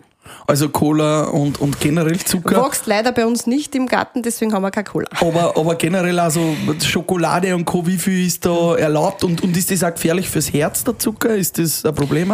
Also 0.46 0.68
Cola 0.68 1.24
und, 1.24 1.60
und 1.60 1.80
generell 1.80 2.18
Zucker. 2.18 2.64
Wächst 2.64 2.86
leider 2.86 3.12
bei 3.12 3.26
uns 3.26 3.46
nicht 3.46 3.74
im 3.74 3.86
Garten, 3.86 4.22
deswegen 4.22 4.52
haben 4.52 4.62
wir 4.62 4.70
keine 4.70 4.84
Cola. 4.84 5.08
Aber, 5.20 5.56
aber 5.56 5.74
generell 5.74 6.18
also 6.18 6.56
Schokolade 6.84 7.54
und 7.54 7.64
Co., 7.64 7.86
wie 7.86 7.98
viel 7.98 8.26
ist 8.26 8.44
da 8.44 8.76
erlaubt 8.76 9.24
und, 9.24 9.42
und 9.42 9.56
ist 9.56 9.70
das 9.70 9.82
auch 9.82 9.92
gefährlich 9.92 10.28
fürs 10.28 10.52
Herz, 10.52 10.84
der 10.84 10.98
Zucker? 10.98 11.34
Ist 11.34 11.58
das 11.58 11.84
ein 11.84 11.94
Problem? 11.94 12.32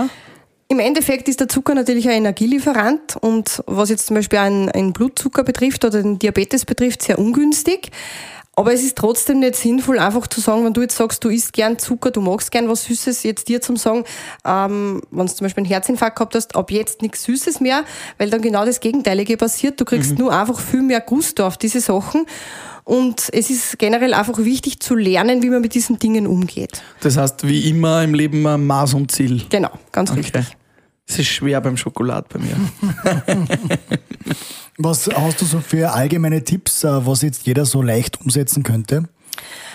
Im 0.70 0.80
Endeffekt 0.80 1.28
ist 1.28 1.40
der 1.40 1.48
Zucker 1.48 1.74
natürlich 1.74 2.08
ein 2.08 2.16
Energielieferant 2.16 3.16
und 3.16 3.62
was 3.66 3.88
jetzt 3.88 4.06
zum 4.06 4.16
Beispiel 4.16 4.38
einen 4.38 4.92
Blutzucker 4.92 5.42
betrifft 5.42 5.82
oder 5.86 6.02
den 6.02 6.18
Diabetes 6.18 6.66
betrifft, 6.66 7.00
sehr 7.00 7.18
ungünstig. 7.18 7.90
Aber 8.54 8.74
es 8.74 8.82
ist 8.82 8.98
trotzdem 8.98 9.38
nicht 9.38 9.54
sinnvoll, 9.54 10.00
einfach 10.00 10.26
zu 10.26 10.40
sagen, 10.40 10.64
wenn 10.64 10.72
du 10.74 10.82
jetzt 10.82 10.96
sagst, 10.96 11.24
du 11.24 11.28
isst 11.28 11.52
gern 11.52 11.78
Zucker, 11.78 12.10
du 12.10 12.20
magst 12.20 12.50
gern 12.50 12.68
was 12.68 12.84
Süßes, 12.84 13.22
jetzt 13.22 13.48
dir 13.48 13.62
zum 13.62 13.76
sagen, 13.76 14.04
ähm, 14.44 15.00
wenn 15.10 15.26
du 15.26 15.32
zum 15.32 15.44
Beispiel 15.44 15.62
einen 15.62 15.70
Herzinfarkt 15.70 16.16
gehabt 16.16 16.34
hast, 16.34 16.56
ab 16.56 16.70
jetzt 16.70 17.00
nichts 17.00 17.22
Süßes 17.22 17.60
mehr, 17.60 17.84
weil 18.18 18.28
dann 18.28 18.42
genau 18.42 18.66
das 18.66 18.80
Gegenteilige 18.80 19.36
passiert. 19.36 19.80
Du 19.80 19.84
kriegst 19.86 20.10
mhm. 20.10 20.18
nur 20.18 20.32
einfach 20.38 20.58
viel 20.58 20.82
mehr 20.82 21.00
Gusto 21.00 21.46
auf 21.46 21.56
diese 21.56 21.80
Sachen. 21.80 22.26
Und 22.82 23.28
es 23.32 23.48
ist 23.48 23.78
generell 23.78 24.12
einfach 24.12 24.38
wichtig 24.38 24.80
zu 24.80 24.96
lernen, 24.96 25.42
wie 25.42 25.50
man 25.50 25.60
mit 25.60 25.74
diesen 25.74 26.00
Dingen 26.00 26.26
umgeht. 26.26 26.82
Das 27.00 27.16
heißt, 27.16 27.46
wie 27.46 27.70
immer 27.70 28.02
im 28.02 28.12
Leben 28.12 28.44
ein 28.46 28.66
Maß 28.66 28.94
und 28.94 29.12
Ziel. 29.12 29.42
Genau, 29.50 29.70
ganz 29.92 30.10
okay. 30.10 30.20
richtig. 30.20 30.57
Es 31.08 31.18
ist 31.18 31.28
schwer 31.28 31.60
beim 31.60 31.76
Schokolad 31.76 32.28
bei 32.28 32.38
mir. 32.38 32.56
was 34.76 35.08
hast 35.08 35.40
du 35.40 35.46
so 35.46 35.60
für 35.60 35.92
allgemeine 35.92 36.44
Tipps, 36.44 36.84
äh, 36.84 37.06
was 37.06 37.22
jetzt 37.22 37.46
jeder 37.46 37.64
so 37.64 37.80
leicht 37.80 38.20
umsetzen 38.20 38.62
könnte? 38.62 39.08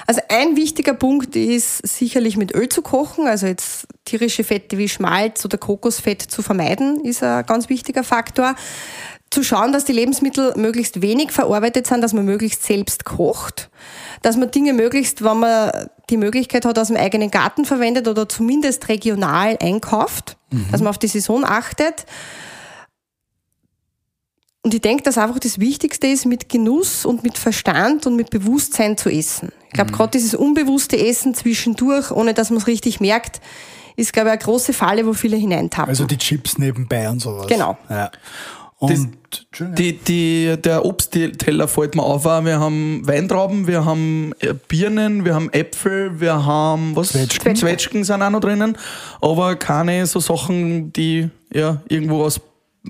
Also 0.06 0.22
ein 0.30 0.56
wichtiger 0.56 0.94
Punkt 0.94 1.36
ist 1.36 1.88
sicherlich 1.88 2.38
mit 2.38 2.54
Öl 2.54 2.70
zu 2.70 2.82
kochen, 2.82 3.28
also 3.28 3.48
jetzt 3.48 3.88
tierische 4.06 4.44
Fette 4.44 4.78
wie 4.78 4.90
Schmalz 4.90 5.44
oder 5.46 5.58
Kokosfett 5.58 6.22
zu 6.22 6.42
vermeiden, 6.42 7.04
ist 7.04 7.24
ein 7.24 7.46
ganz 7.46 7.70
wichtiger 7.70 8.04
Faktor. 8.04 8.56
Zu 9.30 9.44
schauen, 9.44 9.72
dass 9.72 9.86
die 9.86 9.94
Lebensmittel 9.94 10.54
möglichst 10.58 11.02
wenig 11.02 11.32
verarbeitet 11.32 11.88
sind, 11.88 12.02
dass 12.02 12.13
man 12.13 12.25
möglichst 12.25 12.63
selbst 12.63 13.06
kocht, 13.06 13.72
dass 14.22 14.38
man 14.38 14.52
Dinge 14.52 14.74
möglichst, 14.74 15.24
wenn 15.24 15.40
man 15.40 15.72
die 16.10 16.18
Möglichkeit 16.18 16.66
hat, 16.66 16.78
aus 16.78 16.90
dem 16.90 16.98
eigenen 16.98 17.32
Garten 17.32 17.66
verwendet 17.66 18.08
oder 18.08 18.30
zumindest 18.30 18.90
regional 18.90 19.58
einkauft, 19.60 20.38
mhm. 20.54 20.68
dass 20.72 20.82
man 20.82 20.90
auf 20.90 20.98
die 20.98 21.08
Saison 21.08 21.44
achtet. 21.44 22.06
Und 24.62 24.74
ich 24.74 24.82
denke, 24.82 25.04
dass 25.04 25.18
einfach 25.18 25.40
das 25.40 25.60
Wichtigste 25.60 26.08
ist, 26.08 26.26
mit 26.26 26.48
Genuss 26.48 27.06
und 27.06 27.24
mit 27.24 27.38
Verstand 27.38 28.08
und 28.08 28.16
mit 28.16 28.30
Bewusstsein 28.30 28.98
zu 28.98 29.10
essen. 29.10 29.52
Ich 29.68 29.74
glaube, 29.74 29.92
mhm. 29.92 29.96
gerade 29.96 30.12
dieses 30.12 30.36
unbewusste 30.36 30.98
Essen 30.98 31.34
zwischendurch, 31.34 32.12
ohne 32.12 32.34
dass 32.34 32.50
man 32.50 32.60
es 32.60 32.68
richtig 32.68 33.02
merkt, 33.02 33.42
ist, 33.96 34.14
glaube 34.14 34.30
ich, 34.30 34.34
eine 34.34 34.42
große 34.42 34.74
Falle, 34.74 35.06
wo 35.06 35.14
viele 35.14 35.36
hineintappen. 35.36 35.90
Also 35.90 36.06
die 36.06 36.18
Chips 36.18 36.58
nebenbei 36.58 37.10
und 37.10 37.20
sowas. 37.20 37.48
Genau. 37.48 37.78
Ja. 37.90 38.10
Und 38.84 39.10
das, 39.30 39.74
die, 39.75 39.98
die, 39.98 40.56
der 40.62 40.86
Obstteller 40.86 41.70
fällt 41.70 41.96
mir 41.96 42.04
auf. 42.04 42.25
Wir 42.25 42.60
haben 42.60 43.08
Weintrauben, 43.08 43.66
wir 43.66 43.86
haben 43.86 44.34
äh, 44.40 44.54
Birnen, 44.68 45.24
wir 45.24 45.36
haben 45.36 45.50
Äpfel, 45.54 46.20
wir 46.20 46.46
haben 46.46 46.94
was? 46.96 47.10
Zwetschgen. 47.10 47.56
Zwetschgen 47.56 48.04
sind 48.04 48.22
auch 48.22 48.30
noch 48.30 48.42
drinnen, 48.42 48.78
aber 49.22 49.56
keine 49.56 50.06
so 50.06 50.20
Sachen, 50.20 50.92
die 50.92 51.30
ja 51.54 51.82
irgendwo 51.88 52.24
aus 52.24 52.42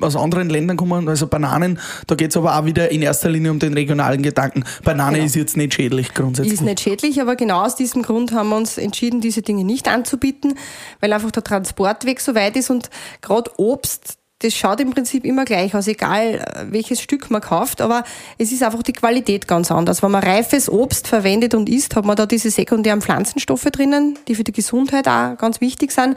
aus 0.01 0.15
anderen 0.15 0.49
Ländern 0.49 0.75
kommen, 0.75 1.07
also 1.07 1.27
Bananen, 1.27 1.79
da 2.07 2.15
geht 2.15 2.31
es 2.31 2.37
aber 2.37 2.57
auch 2.57 2.65
wieder 2.65 2.89
in 2.89 3.03
erster 3.03 3.29
Linie 3.29 3.51
um 3.51 3.59
den 3.59 3.75
regionalen 3.75 4.23
Gedanken. 4.23 4.63
Banane 4.83 5.17
genau. 5.17 5.25
ist 5.25 5.35
jetzt 5.35 5.55
nicht 5.55 5.75
schädlich 5.75 6.15
grundsätzlich. 6.15 6.53
Ist 6.53 6.61
nicht 6.61 6.79
schädlich, 6.79 7.21
aber 7.21 7.35
genau 7.35 7.63
aus 7.63 7.75
diesem 7.75 8.01
Grund 8.01 8.31
haben 8.31 8.49
wir 8.49 8.57
uns 8.57 8.79
entschieden, 8.79 9.21
diese 9.21 9.43
Dinge 9.43 9.63
nicht 9.63 9.87
anzubieten, 9.87 10.55
weil 10.99 11.13
einfach 11.13 11.29
der 11.29 11.43
Transportweg 11.43 12.21
so 12.21 12.33
weit 12.33 12.55
ist 12.55 12.71
und 12.71 12.89
gerade 13.21 13.51
Obst, 13.57 14.17
das 14.43 14.53
schaut 14.53 14.79
im 14.81 14.91
Prinzip 14.91 15.25
immer 15.25 15.45
gleich 15.45 15.73
aus, 15.75 15.87
egal 15.87 16.35
äh, 16.35 16.65
welches 16.71 17.01
Stück 17.01 17.31
man 17.31 17.41
kauft, 17.41 17.81
aber 17.81 18.03
es 18.37 18.51
ist 18.51 18.61
einfach 18.61 18.83
die 18.83 18.93
Qualität 18.93 19.47
ganz 19.47 19.71
anders. 19.71 20.03
Wenn 20.03 20.11
man 20.11 20.23
reifes 20.23 20.69
Obst 20.69 21.07
verwendet 21.07 21.55
und 21.55 21.69
isst, 21.69 21.95
hat 21.95 22.05
man 22.05 22.15
da 22.15 22.25
diese 22.25 22.51
sekundären 22.51 23.01
Pflanzenstoffe 23.01 23.63
drinnen, 23.63 24.19
die 24.27 24.35
für 24.35 24.43
die 24.43 24.51
Gesundheit 24.51 25.07
auch 25.07 25.37
ganz 25.37 25.61
wichtig 25.61 25.91
sind. 25.91 26.15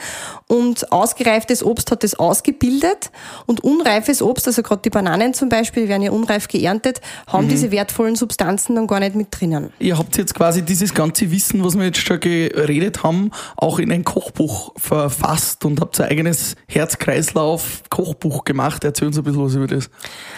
Und 0.48 0.90
ausgereiftes 0.92 1.62
Obst 1.62 1.90
hat 1.90 2.02
das 2.02 2.14
ausgebildet 2.14 3.10
und 3.46 3.62
unreifes 3.62 4.22
Obst, 4.22 4.46
also 4.46 4.62
gerade 4.62 4.82
die 4.82 4.90
Bananen 4.90 5.34
zum 5.34 5.48
Beispiel, 5.48 5.84
die 5.84 5.88
werden 5.88 6.02
ja 6.02 6.10
unreif 6.10 6.48
geerntet, 6.48 7.00
haben 7.28 7.46
mhm. 7.46 7.50
diese 7.50 7.70
wertvollen 7.70 8.16
Substanzen 8.16 8.74
dann 8.74 8.86
gar 8.86 9.00
nicht 9.00 9.14
mit 9.14 9.28
drinnen. 9.30 9.72
Ihr 9.78 9.98
habt 9.98 10.16
jetzt 10.16 10.34
quasi 10.34 10.62
dieses 10.62 10.94
ganze 10.94 11.30
Wissen, 11.30 11.64
was 11.64 11.76
wir 11.76 11.84
jetzt 11.84 11.98
schon 11.98 12.18
geredet 12.20 13.02
haben, 13.02 13.30
auch 13.56 13.78
in 13.78 13.92
ein 13.92 14.04
Kochbuch 14.04 14.72
verfasst 14.76 15.64
und 15.64 15.80
habt 15.80 16.00
ein 16.00 16.10
eigenes 16.10 16.56
Herz-Kreislauf-Kochbuch 16.68 18.15
Kochbuch 18.16 18.44
gemacht. 18.44 18.84
Erzähl 18.84 19.08
uns 19.08 19.18
ein 19.18 19.24
bisschen 19.24 19.44
was 19.44 19.54
über 19.54 19.66
das. 19.66 19.90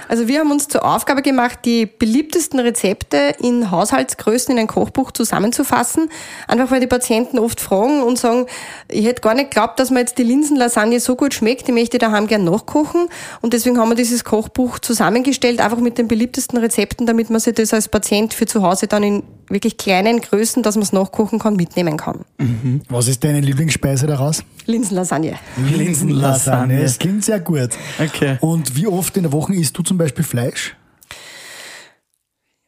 Also 0.09 0.29
wir 0.29 0.41
haben 0.41 0.51
uns 0.51 0.69
zur 0.69 0.85
Aufgabe 0.85 1.23
gemacht, 1.23 1.61
die 1.65 1.87
beliebtesten 1.87 2.61
Rezepte 2.61 3.35
in 3.41 3.71
Haushaltsgrößen 3.71 4.53
in 4.53 4.59
ein 4.59 4.67
Kochbuch 4.67 5.13
zusammenzufassen. 5.13 6.09
Einfach 6.47 6.71
weil 6.71 6.81
die 6.81 6.87
Patienten 6.87 7.39
oft 7.39 7.61
fragen 7.61 8.03
und 8.03 8.19
sagen, 8.19 8.47
ich 8.91 9.07
hätte 9.07 9.23
gar 9.23 9.35
nicht 9.35 9.51
geglaubt, 9.51 9.79
dass 9.81 9.91
mir 9.91 10.01
jetzt 10.01 10.19
die 10.19 10.25
Linsenlasagne 10.25 11.01
so 11.01 11.17
gut 11.17 11.35
schmeckt, 11.35 11.69
die 11.69 11.73
möchte 11.73 11.97
ich 11.97 12.01
daheim 12.01 12.27
gern 12.27 12.45
nachkochen. 12.45 13.09
Und 13.41 13.53
deswegen 13.53 13.79
haben 13.79 13.91
wir 13.91 13.97
dieses 13.97 14.25
Kochbuch 14.25 14.79
zusammengestellt, 14.79 15.61
einfach 15.61 15.79
mit 15.79 15.99
den 15.99 16.09
beliebtesten 16.09 16.59
Rezepten, 16.59 17.07
damit 17.07 17.31
man 17.31 17.41
sich 17.41 17.55
das 17.55 17.73
als 17.73 17.89
Patient 17.89 18.35
für 18.35 18.47
zu 18.47 18.63
Hause 18.63 18.87
dann 18.87 19.03
in 19.03 19.23
wirklich 19.51 19.77
kleinen 19.77 20.21
Größen, 20.21 20.63
dass 20.63 20.77
man 20.77 20.83
es 20.83 20.93
nachkochen 20.93 21.39
kann, 21.39 21.57
mitnehmen 21.57 21.97
kann. 21.97 22.21
Mhm. 22.39 22.83
Was 22.89 23.09
ist 23.09 23.25
deine 23.25 23.41
Lieblingsspeise 23.41 24.07
daraus? 24.07 24.45
Linsenlasagne. 24.67 25.37
Linsenlasagne. 25.75 26.83
Das 26.83 26.99
klingt 26.99 27.25
sehr 27.25 27.41
gut. 27.41 27.68
Okay. 27.99 28.39
Und 28.41 28.77
wie 28.77 28.87
oft 28.87 29.17
in 29.17 29.25
der 29.25 29.33
Woche 29.33 29.55
isst 29.55 29.77
du 29.77 29.83
zum 29.83 29.99
Beispiel 29.99 30.25
Fleisch? 30.25 30.77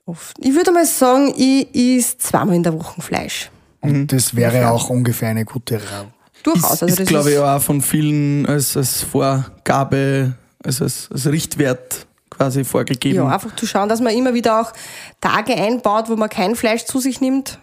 Oft. 0.07 0.37
Ich 0.41 0.55
würde 0.55 0.73
mal 0.73 0.87
sagen, 0.87 1.33
ich 1.37 1.69
esse 1.75 2.19
zweimal 2.19 2.57
in 2.57 2.63
der 2.63 2.73
Woche 2.75 3.01
Fleisch. 3.01 3.51
Und 3.81 3.93
mhm. 3.93 4.07
das 4.09 4.35
wäre 4.35 4.71
auch 4.71 4.91
ungefähr 4.91 5.29
eine 5.29 5.45
gute 5.45 5.77
Raum. 5.77 6.09
Durchaus. 6.43 6.75
Ist, 6.75 6.83
also 6.83 7.03
ist 7.03 7.09
glaube 7.09 7.31
ich, 7.33 7.39
auch 7.39 7.61
von 7.61 7.81
vielen 7.81 8.47
als, 8.47 8.77
als 8.77 9.03
Vorgabe, 9.03 10.35
als, 10.65 10.81
als 10.81 11.27
Richtwert 11.27 12.07
quasi 12.31 12.65
vorgegeben. 12.65 13.17
Ja, 13.17 13.29
einfach 13.29 13.55
zu 13.55 13.67
schauen, 13.67 13.89
dass 13.89 14.01
man 14.01 14.15
immer 14.15 14.33
wieder 14.35 14.61
auch 14.61 14.73
Tage 15.21 15.55
einbaut, 15.55 16.09
wo 16.09 16.17
man 16.17 16.29
kein 16.29 16.57
Fleisch 16.57 16.85
zu 16.85 16.99
sich 16.99 17.21
nimmt, 17.21 17.59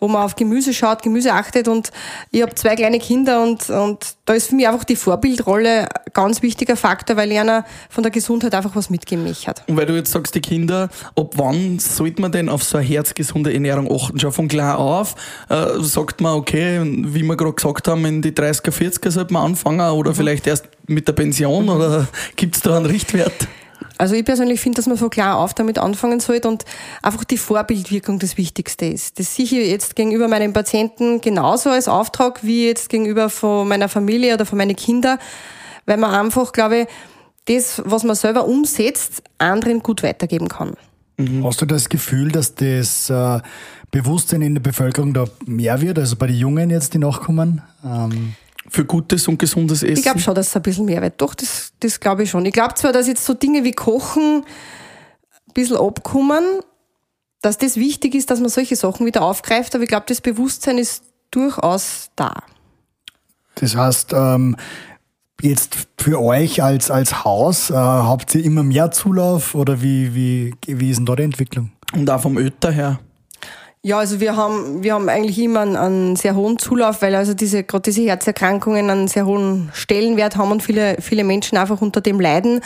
wo 0.00 0.08
man 0.08 0.22
auf 0.22 0.36
Gemüse 0.36 0.72
schaut, 0.72 1.02
Gemüse 1.02 1.32
achtet 1.32 1.66
und 1.66 1.90
ich 2.30 2.42
habe 2.42 2.54
zwei 2.54 2.76
kleine 2.76 2.98
Kinder 2.98 3.42
und, 3.42 3.68
und 3.68 4.14
da 4.26 4.34
ist 4.34 4.50
für 4.50 4.54
mich 4.54 4.68
einfach 4.68 4.84
die 4.84 4.96
Vorbildrolle 4.96 5.82
ein 5.82 6.12
ganz 6.12 6.42
wichtiger 6.42 6.76
Faktor, 6.76 7.16
weil 7.16 7.32
einer 7.32 7.64
von 7.90 8.02
der 8.02 8.12
Gesundheit 8.12 8.54
einfach 8.54 8.76
was 8.76 8.90
mitgeben 8.90 9.26
hat. 9.46 9.62
Und 9.66 9.76
weil 9.76 9.86
du 9.86 9.94
jetzt 9.94 10.12
sagst, 10.12 10.34
die 10.34 10.40
Kinder, 10.40 10.88
ab 11.16 11.32
wann 11.36 11.78
sollte 11.78 12.20
man 12.20 12.30
denn 12.30 12.48
auf 12.48 12.62
so 12.62 12.78
eine 12.78 12.86
herzgesunde 12.86 13.52
Ernährung 13.52 13.90
achten? 13.90 14.20
Schon 14.20 14.32
von 14.32 14.48
klar 14.48 14.78
auf 14.78 15.16
äh, 15.48 15.80
sagt 15.80 16.20
man, 16.20 16.34
okay, 16.34 16.80
wie 16.84 17.22
wir 17.22 17.36
gerade 17.36 17.54
gesagt 17.54 17.88
haben, 17.88 18.04
in 18.04 18.22
die 18.22 18.32
30er, 18.32 18.70
40er 18.70 19.10
sollte 19.10 19.32
man 19.32 19.46
anfangen 19.46 19.80
oder 19.90 20.12
mhm. 20.12 20.16
vielleicht 20.16 20.46
erst 20.46 20.66
mit 20.86 21.08
der 21.08 21.12
Pension 21.12 21.64
mhm. 21.64 21.70
oder 21.70 22.08
gibt 22.36 22.56
es 22.56 22.62
da 22.62 22.76
einen 22.76 22.86
Richtwert? 22.86 23.48
Also 23.98 24.14
ich 24.14 24.24
persönlich 24.24 24.60
finde, 24.60 24.76
dass 24.76 24.86
man 24.86 24.96
so 24.96 25.08
klar 25.08 25.38
auf 25.38 25.54
damit 25.54 25.78
anfangen 25.78 26.20
sollte 26.20 26.48
und 26.48 26.64
einfach 27.02 27.24
die 27.24 27.36
Vorbildwirkung 27.36 28.20
das 28.20 28.36
Wichtigste 28.36 28.86
ist. 28.86 29.18
Das 29.18 29.34
sehe 29.34 29.44
ich 29.44 29.50
jetzt 29.50 29.96
gegenüber 29.96 30.28
meinen 30.28 30.52
Patienten 30.52 31.20
genauso 31.20 31.70
als 31.70 31.88
Auftrag 31.88 32.44
wie 32.44 32.68
jetzt 32.68 32.88
gegenüber 32.88 33.28
von 33.28 33.66
meiner 33.66 33.88
Familie 33.88 34.34
oder 34.34 34.46
von 34.46 34.56
meinen 34.56 34.76
Kindern, 34.76 35.18
weil 35.84 35.96
man 35.96 36.14
einfach, 36.14 36.52
glaube 36.52 36.82
ich, 36.82 36.86
das, 37.46 37.82
was 37.84 38.04
man 38.04 38.14
selber 38.14 38.46
umsetzt, 38.46 39.22
anderen 39.38 39.82
gut 39.82 40.02
weitergeben 40.02 40.48
kann. 40.48 40.74
Mhm. 41.16 41.44
Hast 41.44 41.60
du 41.60 41.66
das 41.66 41.88
Gefühl, 41.88 42.30
dass 42.30 42.54
das 42.54 43.10
äh, 43.10 43.40
Bewusstsein 43.90 44.42
in 44.42 44.54
der 44.54 44.62
Bevölkerung 44.62 45.12
da 45.12 45.24
mehr 45.44 45.80
wird, 45.80 45.98
also 45.98 46.14
bei 46.16 46.28
den 46.28 46.36
Jungen 46.36 46.70
jetzt, 46.70 46.94
die 46.94 46.98
nachkommen? 46.98 47.62
Ähm 47.84 48.34
für 48.70 48.84
gutes 48.84 49.28
und 49.28 49.38
gesundes 49.38 49.82
Essen? 49.82 49.96
Ich 49.96 50.02
glaube 50.02 50.18
schon, 50.18 50.34
dass 50.34 50.48
es 50.48 50.56
ein 50.56 50.62
bisschen 50.62 50.84
mehr 50.84 51.02
wird. 51.02 51.20
Doch, 51.20 51.34
das, 51.34 51.72
das 51.80 52.00
glaube 52.00 52.24
ich 52.24 52.30
schon. 52.30 52.44
Ich 52.46 52.52
glaube 52.52 52.74
zwar, 52.74 52.92
dass 52.92 53.06
jetzt 53.06 53.24
so 53.24 53.34
Dinge 53.34 53.64
wie 53.64 53.72
Kochen 53.72 54.44
ein 54.44 55.54
bisschen 55.54 55.76
abkommen, 55.76 56.44
dass 57.40 57.58
das 57.58 57.76
wichtig 57.76 58.14
ist, 58.14 58.30
dass 58.30 58.40
man 58.40 58.48
solche 58.48 58.76
Sachen 58.76 59.06
wieder 59.06 59.22
aufgreift, 59.22 59.74
aber 59.74 59.84
ich 59.84 59.88
glaube, 59.88 60.06
das 60.08 60.20
Bewusstsein 60.20 60.78
ist 60.78 61.04
durchaus 61.30 62.10
da. 62.16 62.34
Das 63.54 63.76
heißt, 63.76 64.12
ähm, 64.12 64.56
jetzt 65.40 65.76
für 65.96 66.20
euch 66.20 66.62
als, 66.62 66.90
als 66.90 67.24
Haus, 67.24 67.70
äh, 67.70 67.74
habt 67.74 68.34
ihr 68.34 68.44
immer 68.44 68.62
mehr 68.62 68.90
Zulauf 68.90 69.54
oder 69.54 69.82
wie, 69.82 70.14
wie, 70.14 70.54
wie 70.66 70.90
ist 70.90 70.98
denn 70.98 71.06
da 71.06 71.16
die 71.16 71.24
Entwicklung? 71.24 71.72
Und 71.92 72.08
auch 72.10 72.20
vom 72.20 72.36
Ötter 72.36 72.70
her? 72.70 73.00
Ja, 73.82 73.98
also 73.98 74.20
wir 74.20 74.36
haben, 74.36 74.82
wir 74.82 74.94
haben 74.94 75.08
eigentlich 75.08 75.38
immer 75.38 75.60
einen, 75.60 75.76
einen 75.76 76.16
sehr 76.16 76.34
hohen 76.34 76.58
Zulauf, 76.58 77.00
weil 77.00 77.14
also 77.14 77.34
diese, 77.34 77.62
gerade 77.62 77.82
diese 77.82 78.02
Herzerkrankungen 78.02 78.90
einen 78.90 79.08
sehr 79.08 79.24
hohen 79.24 79.70
Stellenwert 79.72 80.36
haben 80.36 80.50
und 80.50 80.62
viele, 80.62 80.96
viele 81.00 81.24
Menschen 81.24 81.56
einfach 81.58 81.80
unter 81.80 82.00
dem 82.00 82.20
leiden. 82.20 82.60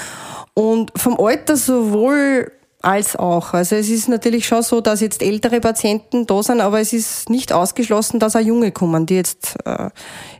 Und 0.54 0.92
vom 0.97 1.19
Alter 1.21 1.57
sowohl 1.57 2.50
als 2.83 3.16
auch. 3.16 3.54
Also 3.54 3.76
es 3.76 3.88
ist 3.88 4.09
natürlich 4.09 4.47
schon 4.47 4.62
so, 4.62 4.81
dass 4.81 5.00
jetzt 5.00 5.23
ältere 5.23 5.61
Patienten 5.61 6.26
da 6.26 6.42
sind, 6.42 6.61
aber 6.61 6.81
es 6.81 6.92
ist 6.92 7.31
nicht 7.31 7.52
ausgeschlossen, 7.52 8.19
dass 8.19 8.35
auch 8.35 8.40
junge 8.40 8.73
kommen, 8.73 9.07
die 9.07 9.14
jetzt 9.14 9.57
äh, 9.64 9.90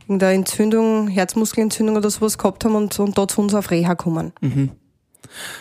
irgendeine 0.03 0.33
Entzündung, 0.33 1.07
Herzmuskelentzündung 1.07 1.95
oder 1.95 2.09
sowas 2.09 2.37
gehabt 2.37 2.65
haben 2.65 2.75
und, 2.75 2.99
und 2.99 3.17
da 3.17 3.27
zu 3.27 3.41
uns 3.41 3.53
auf 3.53 3.71
Reha 3.71 3.95
kommen. 3.95 4.33
Mhm. 4.41 4.71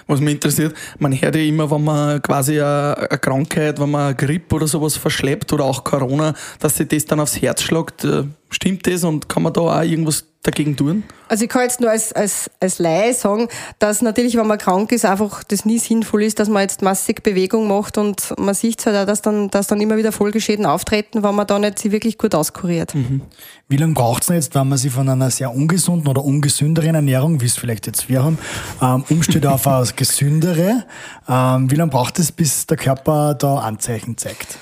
Was 0.07 0.21
mich 0.21 0.35
interessiert, 0.35 0.75
man 0.99 1.13
hört 1.13 1.37
ja 1.37 1.43
immer, 1.43 1.71
wenn 1.71 1.85
man 1.85 2.23
quasi 2.23 2.61
eine, 2.61 3.09
Krankheit, 3.21 3.81
wenn 3.81 3.91
man 3.91 4.07
eine 4.07 4.15
Grippe 4.15 4.57
oder 4.57 4.67
sowas 4.67 4.97
verschleppt 4.97 5.53
oder 5.53 5.65
auch 5.65 5.85
Corona, 5.85 6.35
dass 6.59 6.77
sich 6.77 6.89
das 6.89 7.05
dann 7.07 7.21
aufs 7.21 7.41
Herz 7.41 7.63
schlägt. 7.63 8.07
Stimmt 8.53 8.87
das 8.87 9.03
und 9.05 9.29
kann 9.29 9.43
man 9.43 9.53
da 9.53 9.61
auch 9.61 9.83
irgendwas 9.83 10.25
dagegen 10.43 10.77
tun? 10.77 11.05
Also 11.29 11.45
ich 11.45 11.51
kann 11.51 11.63
jetzt 11.63 11.81
nur 11.81 11.91
als, 11.91 12.13
als, 12.13 12.51
als 12.61 12.79
Laie 12.79 13.15
sagen, 13.15 13.49
dass 13.79 14.03
natürlich, 14.03 14.37
wenn 14.37 14.47
man 14.47 14.59
krank 14.59 14.91
ist, 14.93 15.05
einfach 15.05 15.45
das 15.45 15.65
nie 15.65 15.79
sinnvoll 15.79 16.25
ist, 16.25 16.41
dass 16.41 16.49
man 16.49 16.63
jetzt 16.63 16.83
massig 16.83 17.23
Bewegung 17.23 17.69
macht 17.69 17.97
und 17.97 18.35
man 18.39 18.55
sieht 18.55 18.85
halt 18.85 18.97
auch, 18.97 19.07
dass 19.07 19.23
dann, 19.23 19.49
dass 19.51 19.69
dann 19.69 19.81
immer 19.81 19.97
wieder 19.97 20.11
Folgeschäden 20.11 20.67
auftreten, 20.67 21.23
wenn 21.23 21.35
man 21.35 21.47
da 21.47 21.59
nicht 21.59 21.79
sich 21.79 21.93
wirklich 21.93 22.19
gut 22.19 22.35
auskuriert. 22.35 22.95
Mhm. 22.95 23.23
Wie 23.69 23.77
lange 23.77 23.95
braucht 23.95 24.23
es 24.23 24.27
denn 24.27 24.37
jetzt, 24.37 24.55
wenn 24.55 24.69
man 24.69 24.79
sich 24.79 24.93
von 24.93 25.09
einer 25.09 25.31
sehr 25.31 25.55
ungesunden 25.55 26.09
oder 26.09 26.25
ungesünderen 26.25 26.97
Ernährung, 26.97 27.41
wie 27.41 27.47
es 27.47 27.57
vielleicht 27.57 27.87
jetzt 27.87 28.09
wir 28.09 28.25
haben, 28.25 28.39
ähm, 28.83 29.05
umsteht 29.09 29.47
auf 29.47 29.67
eine 29.67 29.87
gesündere? 29.97 30.85
Ähm, 31.29 31.71
wie 31.71 31.77
lange 31.77 31.91
braucht 31.91 32.19
es, 32.19 32.33
bis 32.33 32.67
der 32.67 32.77
Körper 32.77 33.35
da 33.35 33.59
Anzeichen 33.59 34.19
zeigt? 34.19 34.59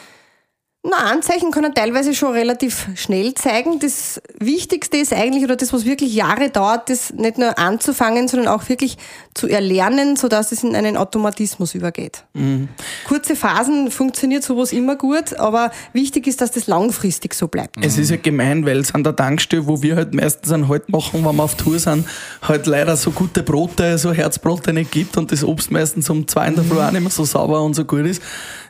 Na, 0.83 0.97
Anzeichen 0.97 1.51
können 1.51 1.75
teilweise 1.75 2.15
schon 2.15 2.33
relativ 2.33 2.89
schnell 2.95 3.35
zeigen. 3.35 3.79
Das 3.81 4.23
Wichtigste 4.39 4.97
ist 4.97 5.13
eigentlich, 5.13 5.45
oder 5.45 5.57
das, 5.57 5.75
was 5.75 5.85
wirklich 5.85 6.15
Jahre 6.15 6.49
dauert, 6.49 6.89
das 6.89 7.13
nicht 7.13 7.37
nur 7.37 7.59
anzufangen, 7.59 8.29
sondern 8.29 8.49
auch 8.49 8.67
wirklich 8.71 8.97
zu 9.35 9.47
erlernen, 9.47 10.17
sodass 10.17 10.53
es 10.53 10.65
in 10.65 10.75
einen 10.75 10.97
Automatismus 10.97 11.75
übergeht. 11.75 12.25
Mhm. 12.33 12.69
Kurze 13.07 13.37
Phasen 13.37 13.91
funktioniert 13.91 14.43
sowas 14.43 14.73
immer 14.73 14.97
gut, 14.97 15.35
aber 15.35 15.71
wichtig 15.93 16.27
ist, 16.27 16.41
dass 16.41 16.51
das 16.51 16.67
langfristig 16.67 17.35
so 17.35 17.47
bleibt. 17.47 17.77
Es 17.85 17.99
ist 17.99 18.11
ja 18.11 18.17
gemein, 18.17 18.65
weil 18.65 18.79
es 18.79 18.95
an 18.95 19.05
der 19.05 19.15
Tankstelle, 19.15 19.67
wo 19.67 19.83
wir 19.83 19.97
halt 19.97 20.15
meistens 20.15 20.51
einen 20.51 20.69
Halt 20.69 20.89
machen, 20.89 21.27
wenn 21.27 21.37
wir 21.37 21.43
auf 21.43 21.57
Tour 21.57 21.79
sind, 21.79 22.07
halt 22.41 22.67
leider 22.67 22.97
so 22.97 23.11
gute 23.11 23.43
Brote, 23.43 23.99
so 23.99 24.15
Herzbrote 24.15 24.73
nicht 24.73 24.93
gibt 24.93 25.19
und 25.19 25.31
das 25.31 25.45
Obst 25.45 25.71
meistens 25.71 26.09
um 26.09 26.27
zwei 26.27 26.47
in 26.47 26.55
der 26.55 26.65
Früh 26.65 26.81
auch 26.81 26.91
nicht 26.91 27.03
mehr 27.03 27.11
so 27.11 27.27
sauber 27.27 27.61
und 27.63 27.75
so 27.75 27.85
gut 27.85 28.07
ist. 28.07 28.23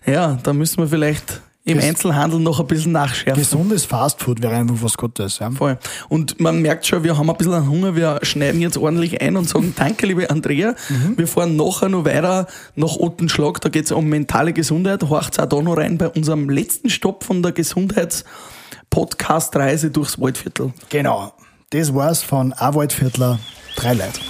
Ja, 0.04 0.38
da 0.42 0.52
müssen 0.52 0.78
wir 0.78 0.88
vielleicht 0.88 1.40
im 1.70 1.78
Ges 1.78 1.88
Einzelhandel 1.88 2.40
noch 2.40 2.60
ein 2.60 2.66
bisschen 2.66 2.92
nachschärfen. 2.92 3.42
Gesundes 3.42 3.84
Fastfood 3.84 4.40
wäre 4.42 4.54
einfach 4.54 4.76
was 4.80 4.96
Gutes. 4.96 5.38
Ja. 5.38 5.50
Voll. 5.50 5.78
Und 6.08 6.40
man 6.40 6.62
merkt 6.62 6.86
schon, 6.86 7.04
wir 7.04 7.16
haben 7.16 7.30
ein 7.30 7.36
bisschen 7.36 7.68
Hunger, 7.68 7.94
wir 7.96 8.20
schneiden 8.22 8.60
jetzt 8.60 8.76
ordentlich 8.76 9.20
ein 9.20 9.36
und 9.36 9.48
sagen 9.48 9.74
Danke, 9.76 10.06
liebe 10.06 10.30
Andrea. 10.30 10.74
Mhm. 10.88 11.18
Wir 11.18 11.26
fahren 11.26 11.56
nachher 11.56 11.88
noch 11.88 12.04
weiter 12.04 12.46
nach 12.74 12.96
Ottenschlag, 12.96 13.60
da 13.60 13.68
geht 13.68 13.86
es 13.86 13.92
um 13.92 14.06
mentale 14.06 14.52
Gesundheit. 14.52 15.02
Horcht 15.02 15.40
auch 15.40 15.46
da 15.46 15.62
noch 15.62 15.76
rein 15.76 15.98
bei 15.98 16.08
unserem 16.08 16.50
letzten 16.50 16.90
Stopp 16.90 17.24
von 17.24 17.42
der 17.42 17.52
Gesundheits-Podcast-Reise 17.52 19.90
durchs 19.90 20.20
Waldviertel. 20.20 20.72
Genau. 20.88 21.32
Das 21.70 21.94
war's 21.94 22.22
von 22.22 22.52
A 22.54 22.74
Waldviertler, 22.74 23.38
drei 23.76 23.94
Leid. 23.94 24.20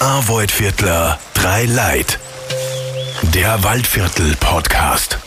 A 0.00 0.22
Waldviertler, 0.28 1.18
drei 1.34 1.64
Leid. 1.64 2.20
Der 3.34 3.64
Waldviertel-Podcast. 3.64 5.18